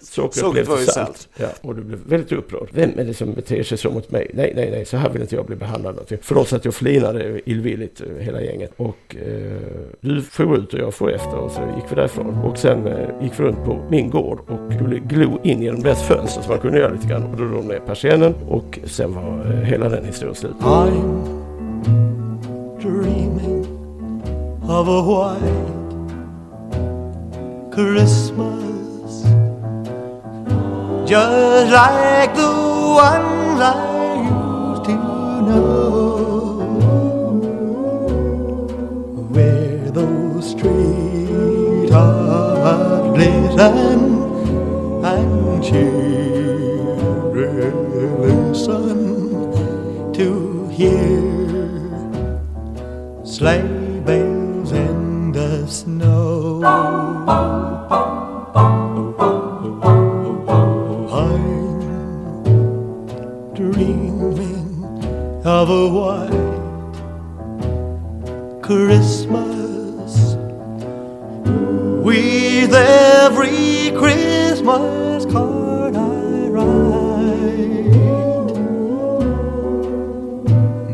[0.01, 1.29] Sockret, blev till salt.
[1.37, 2.69] Ja, och du blev väldigt upprörd.
[2.73, 4.31] Vem är det som beter sig så mot mig?
[4.35, 6.13] Nej, nej, nej, så här vill inte jag bli behandlad.
[6.23, 8.73] För de satt och flinade illvilligt, eh, hela gänget.
[8.77, 9.53] Och eh,
[10.01, 12.35] du for ut och jag for efter och så gick vi därifrån.
[12.39, 16.03] Och sen eh, gick vi runt på min gård och skulle glo in genom deras
[16.03, 17.23] fönster som man kunde göra lite grann.
[17.23, 20.53] Och då drog de ner persiennen och sen var eh, hela den historien slut.
[20.61, 21.25] I'm
[22.83, 23.67] dreaming
[24.63, 25.03] of a
[25.41, 25.78] white
[27.79, 29.23] Christmas,
[31.09, 32.51] just like the
[33.07, 34.95] ones I used to
[35.47, 35.79] know,
[39.31, 40.49] where those
[41.93, 43.99] are glisten
[45.05, 46.53] and children
[48.51, 48.99] listen
[50.15, 50.27] to
[50.67, 51.23] hear
[53.23, 53.78] sleigh
[65.69, 66.33] of a white
[68.63, 70.35] Christmas
[72.03, 77.85] with every Christmas card I write.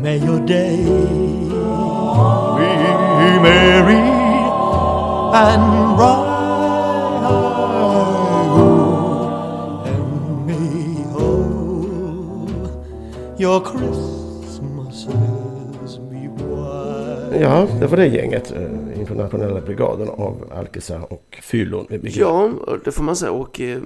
[0.01, 0.83] May your day
[2.57, 2.71] be
[3.47, 4.03] merry
[5.45, 6.35] and bright.
[9.87, 10.95] And may
[14.95, 15.44] closer.
[17.41, 18.51] Ja, det var det gänget.
[18.51, 21.87] eh, Internationella brigaden av alkisar och fyllon.
[22.03, 22.49] Ja,
[22.85, 23.31] det får man säga.
[23.31, 23.77] Och eh,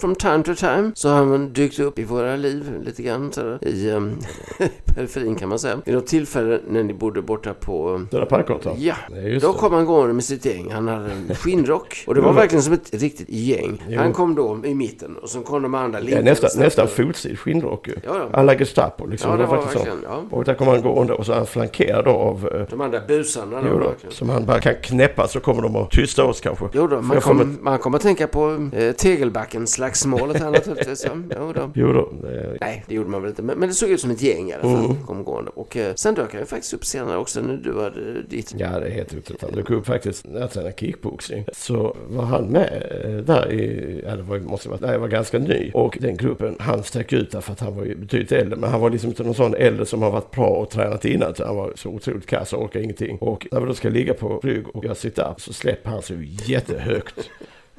[0.00, 3.32] from time to time så har man dykt upp i våra liv lite grann.
[3.32, 4.00] Så, I eh,
[4.94, 5.78] periferin kan man säga.
[5.84, 7.94] Vid något tillfälle när ni bodde borta på...
[7.94, 8.74] eh, Södra Parkgatan.
[8.78, 9.58] Ja, Det just då det.
[9.58, 10.70] kom han gående med sitt gäng.
[10.70, 12.04] Han hade en skinnrock.
[12.06, 13.82] Och det var verkligen som ett riktigt gäng.
[13.88, 13.98] Jo.
[14.00, 16.64] Han kom då i mitten och så kom de andra Ja, lite nästan, snabbt.
[16.64, 17.94] nästan fotsid skinnrock ju.
[18.04, 18.28] Ja, ja.
[18.32, 19.30] Alla Gestapo liksom.
[19.30, 19.78] Ja, det var faktiskt så.
[19.78, 20.22] verkligen, ja.
[20.36, 22.48] Och där kom han gående och så han flankerad då av...
[22.54, 23.62] eh, De andra där busarna.
[23.62, 26.64] då, Jo då, som han bara kan knäppa så kommer de att tysta oss kanske.
[26.74, 31.06] Jo då, man kommer med- man kommer att tänka på eh, Tegelbacken-slagsmålet här naturligtvis.
[31.40, 31.70] Jo då.
[31.74, 33.42] Jo då, det- Nej, det gjorde man väl inte.
[33.42, 34.84] Men, men det såg ut som ett gäng i alla fall.
[34.84, 34.96] Mm.
[35.06, 35.50] Kom gående.
[35.54, 38.54] Och eh, sen dök han ju faktiskt upp senare också när du hade ditt.
[38.58, 39.42] Ja, det är helt otroligt.
[39.42, 41.44] Han dök upp faktiskt när jag tränade kickboxing.
[41.52, 45.08] Så var han med eh, där i, ja det var, måste vara, nej, jag var
[45.08, 45.70] ganska ny.
[45.74, 48.56] Och den gruppen, han stack ut därför att han var ju betydligt äldre.
[48.58, 51.30] Men han var liksom inte någon sån äldre som har varit bra och tränat innan.
[51.30, 53.18] utan Han var så otroligt kass och orkade ingenting.
[53.18, 56.28] Och när vi då ska ligga på rygg och göra sit-up så släpper han sig
[56.46, 57.30] jättehögt.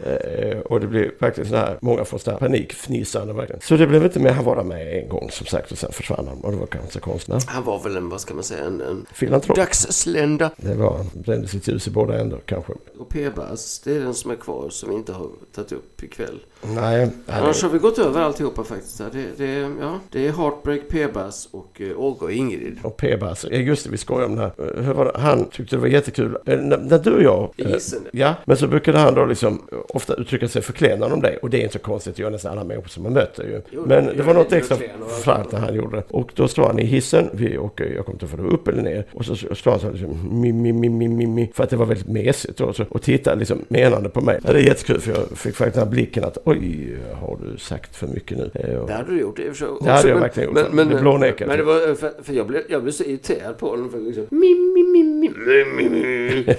[0.06, 3.62] Eh, och det blev faktiskt så här, många får sådär panikfnissande verkligen.
[3.62, 5.92] Så det blev inte mer, han var där med en gång som sagt och sen
[5.92, 6.38] försvann han.
[6.42, 7.46] Och det var kanske konstigt.
[7.48, 9.58] Han var väl en, vad ska man säga, en, en Filantrop.
[9.58, 10.50] dagslända.
[10.58, 12.74] Det var, han brände sitt hus i båda ändar kanske.
[13.00, 16.40] Och P-Bass, det är den som är kvar som vi inte har tagit upp ikväll.
[16.62, 18.98] Nej, Annars har vi gått över alltihopa faktiskt.
[18.98, 22.80] Det, det, ja, det är Heartbreak, P-Bass och uh, Olga och Ingrid.
[22.84, 23.46] och P-Bass.
[23.52, 24.78] Just det, vi skojade om det här.
[24.78, 25.20] Eh, Hur var det?
[25.20, 26.38] Han tyckte det var jättekul.
[26.46, 27.52] Eh, När, när du och jag...
[27.58, 28.00] Eh, hissen.
[28.12, 31.38] Ja, men så brukade han då liksom eh, ofta uttrycka sig förklenande om det.
[31.38, 33.62] Och det är inte så konstigt, jag nästan alla människor som har mött det ju.
[33.72, 36.04] Jo, Men det det var gör något det, extra och- fränt när han gjorde det.
[36.10, 38.68] Och då står han i hissen, vi, och eh, jag kommer inte få det upp
[38.68, 39.06] eller ner.
[39.14, 41.70] Och så står han så här liksom, mi, mi, mi, mi, mi, mi, för att
[41.70, 42.58] det var väldigt mesigt.
[42.58, 44.40] Så, och tittade liksom menande på mig.
[44.44, 47.58] Ja, det är jättekul för jag fick faktiskt den här blicken att oj, har du
[47.58, 48.52] sagt för mycket nu?
[48.54, 49.68] Eh, och- Det hade du gjort i och för sig.
[49.82, 50.56] Det hade jag men- verkligen gjort.
[50.72, 51.48] Men, men, Det blånekade.
[51.50, 53.90] men det var för, för jag, blev, jag blev så irriterad på honom.
[53.92, 55.30] För liksom, mi, mi, mi, mi,
[55.76, 56.56] mi, mi, mi.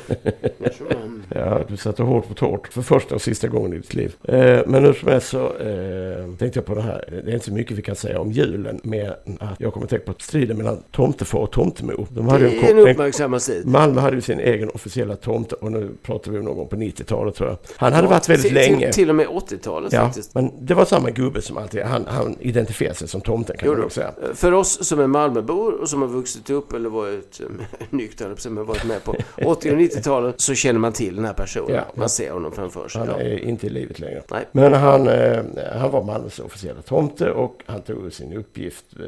[1.28, 4.14] Ja, du satte hårt på hårt för första och sista gången i ditt liv.
[4.24, 7.22] Eh, men hur som helst så eh, tänkte jag på det här.
[7.24, 8.80] Det är inte så mycket vi kan säga om julen
[9.26, 12.06] än att jag kommer att tänka på striden mellan tomtefar och tomtemor.
[12.10, 13.62] De hade Det är en en, uppmärksammad stil.
[13.66, 17.34] Malmö hade ju sin egen officiella tomte och nu pratar vi om någon på 90-talet
[17.34, 17.58] tror jag.
[17.76, 18.86] Han hade varit väldigt till, länge.
[18.86, 20.34] Till, till och med 80-talet Ja, faktiskt.
[20.34, 21.82] men det var samma gubbe som alltid.
[21.82, 24.12] Han, han identifierade sig som tomten kan Jo man säga.
[24.34, 28.64] För oss som är Malmöbor och som har vuxit upp eller varit um, nyktra, har
[28.64, 31.74] varit med på 80 och 90-talet så känner man till den här personen.
[31.74, 31.82] Ja.
[31.94, 32.98] Man ser honom framför sig.
[32.98, 33.16] Han Ja.
[33.20, 34.22] är inte i livet längre.
[34.30, 34.44] Nej.
[34.52, 35.42] Men han, eh,
[35.76, 38.98] han var Malmös officiella tomte och han tog sin uppgift eh,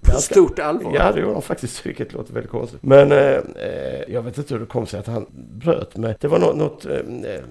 [0.00, 0.92] På ganska- stort allvar.
[0.94, 2.82] Ja, det gjorde han faktiskt, vilket låter väldigt konstigt.
[2.82, 3.38] Men eh,
[4.08, 5.26] jag vet inte hur det kom sig att han
[5.64, 6.14] bröt med...
[6.20, 6.86] Det var något, något,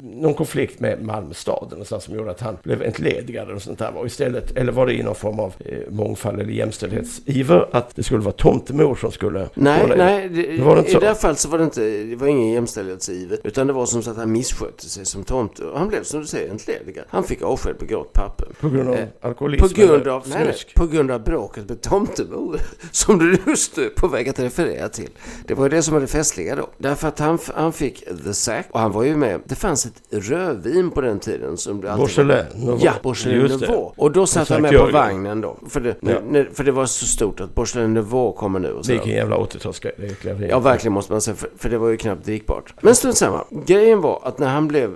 [0.02, 3.98] någon konflikt med Malmö stad någonstans som gjorde att han blev entledigad och sånt där.
[3.98, 5.54] Och istället, eller var det i någon form av
[5.90, 9.50] mångfald eller jämställdhetsiver att det skulle vara tomtemor som skulle...
[9.54, 11.00] Nej, i- nej det, Det var inte i så.
[11.00, 13.38] det här fallet så var det inte, det var ingen jämställdhetsiver.
[13.44, 15.64] Utan det var som så att han misskötte sig som tomte.
[15.76, 17.06] Han blev som du säger entledigad.
[17.10, 18.48] Han fick avsked på grått papper.
[18.62, 22.60] På grund av Eh, alkoholism På grund av, nej, på grund av bråket med tomtemor.
[22.92, 25.10] Som du just är på väg att referera till.
[25.48, 26.70] Det var ju det som var det festliga då.
[26.78, 29.42] Därför att han, han fick the sack och han var ju med.
[29.46, 32.80] Det fanns ett rödvin på den tiden som det alltid Beaujolais Nouveau.
[32.82, 33.48] Ja, det.
[33.48, 33.94] Nouveau.
[33.98, 35.58] Och då satt han med på vagnen då.
[35.70, 36.20] För det, Ja.
[36.30, 38.72] när, för det var så stort att Beaujolais Nouveau kommer nu.
[38.72, 38.92] Och så.
[38.92, 40.48] Vilken jävla 80-talsgrej.
[40.50, 42.74] Ja, verkligen måste man säga, för, för det var ju knappt drickbart.
[42.82, 43.46] Men strunt samma.
[43.66, 44.92] Grejen var att när han blev,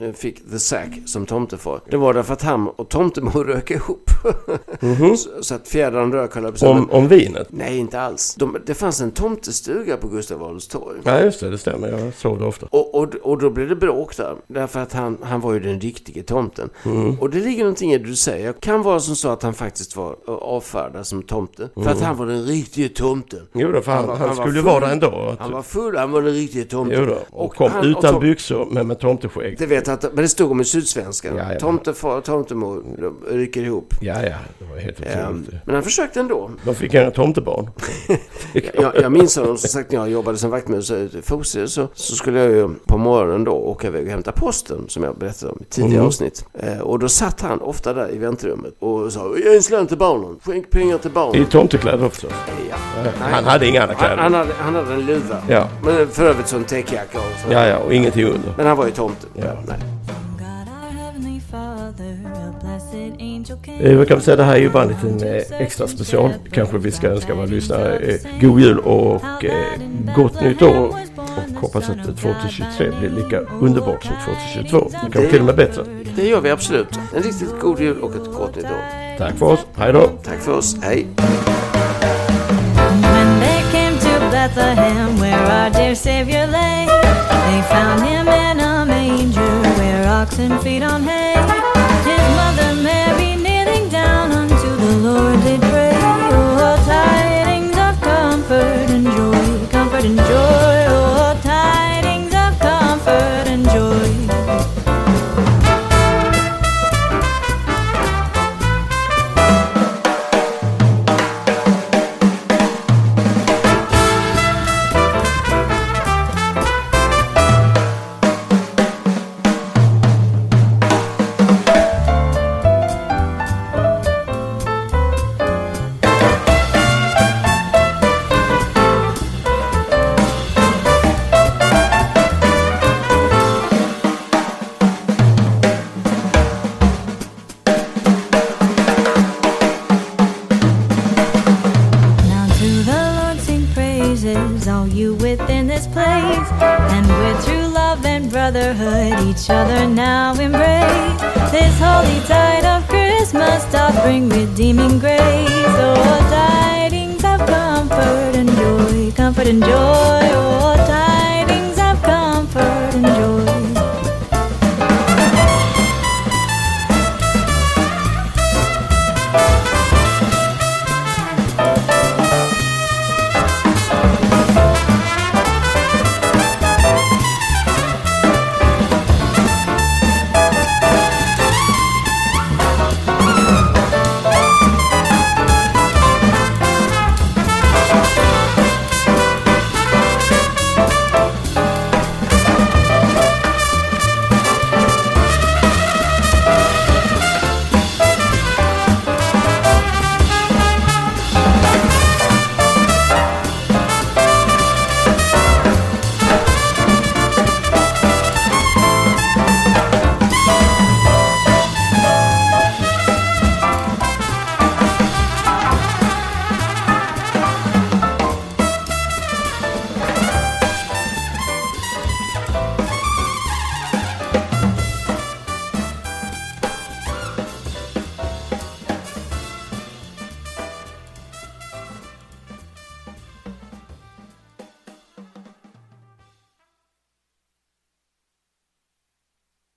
[0.00, 4.10] eh, fick the sack som tomtefar, det var därför att han och tomtemor rök ihop.
[5.16, 6.70] så, så att fjädrarna rök, höll jag.
[6.70, 7.48] Om, om vinet?
[7.50, 8.34] Nej, inte alls.
[8.34, 10.98] De, det fanns en tomtestuga på Gustav Adolfs torg.
[11.04, 11.50] Ja, just det.
[11.50, 11.88] Det stämmer.
[11.88, 12.66] Jag såg det ofta.
[12.70, 14.36] Och, och, och då blev det bråk där.
[14.46, 16.70] Därför att han, han var ju den riktige tomten.
[16.84, 17.20] Mm.
[17.20, 18.52] Och det ligger någonting i det du säger.
[18.52, 21.68] Kan vara som så att han faktiskt var eh, avfärdad som tomte.
[21.74, 23.40] För att han var den riktige tomten.
[23.52, 25.36] Jo då, för han, han, han var skulle vara där ändå.
[25.38, 26.98] Han var full, han var den riktige tomten.
[27.00, 29.58] Jo då, och, kom han- utan och- byxor men med tomteskägg.
[29.58, 31.36] Det vet jag inte, men det stod om i Sydsvenskan.
[31.36, 31.58] Ja, ja.
[31.60, 33.94] Tomtefar och tomtemor de ryker ihop.
[34.00, 35.50] Ja, ja, det var helt otroligt.
[35.64, 36.50] men han försökte ändå.
[36.64, 37.70] De fick en tomtebarn.
[38.74, 41.88] Jag, jag minns honom som sagt när jag jobbade som vaktmästare ute i Fosie så,
[41.94, 45.52] så skulle jag ju på morgonen då åka iväg och hämta posten som jag berättade
[45.52, 46.06] om i tidigare Mm.
[46.06, 46.44] avsnitt.
[46.54, 49.98] Eh, och då satt han ofta där i väntrummet och sa Ge en slant till
[49.98, 51.46] barnen, skänk pengar till I barnen.
[51.46, 52.26] tomtekläder också.
[52.70, 52.76] Ja.
[53.20, 54.22] Han hade inga andra Han, kläder.
[54.22, 55.42] han, hade, han hade en luva.
[55.48, 55.68] Ja.
[55.84, 57.52] Men för övrigt så en täckjacka och så.
[57.52, 58.52] Ja, ja, och ingenting under.
[58.56, 59.26] Men han var ju tomte.
[59.34, 59.44] Ja.
[59.66, 59.78] Nej.
[63.80, 66.30] Eh, Jag kan säga det här är ju bara en liten eh, extra special.
[66.52, 69.22] Kanske vi ska önska våra lyssnare eh, god jul och
[70.16, 70.76] gott nytt år.
[70.78, 70.94] Och
[71.60, 74.12] hoppas att 2023 blir lika underbart som
[74.52, 74.88] 2022.
[74.90, 75.82] Det kanske till och med bättre.
[76.16, 76.98] Det gör vi absolut.
[77.16, 79.16] En riktigt god jul och ett gott nytt år.
[79.18, 79.60] Tack för oss.
[79.76, 80.10] Hej då.
[80.24, 80.76] Tack för oss.
[80.82, 81.06] Hej.
[83.02, 86.86] When they came to Bethlehem, where our dear Savior lay,
[90.26, 91.34] where oxen feed on hay.
[92.04, 95.92] His mother Mary kneeling down unto the Lord did pray.
[95.94, 100.25] Oh, tidings of comfort and joy, comfort and joy.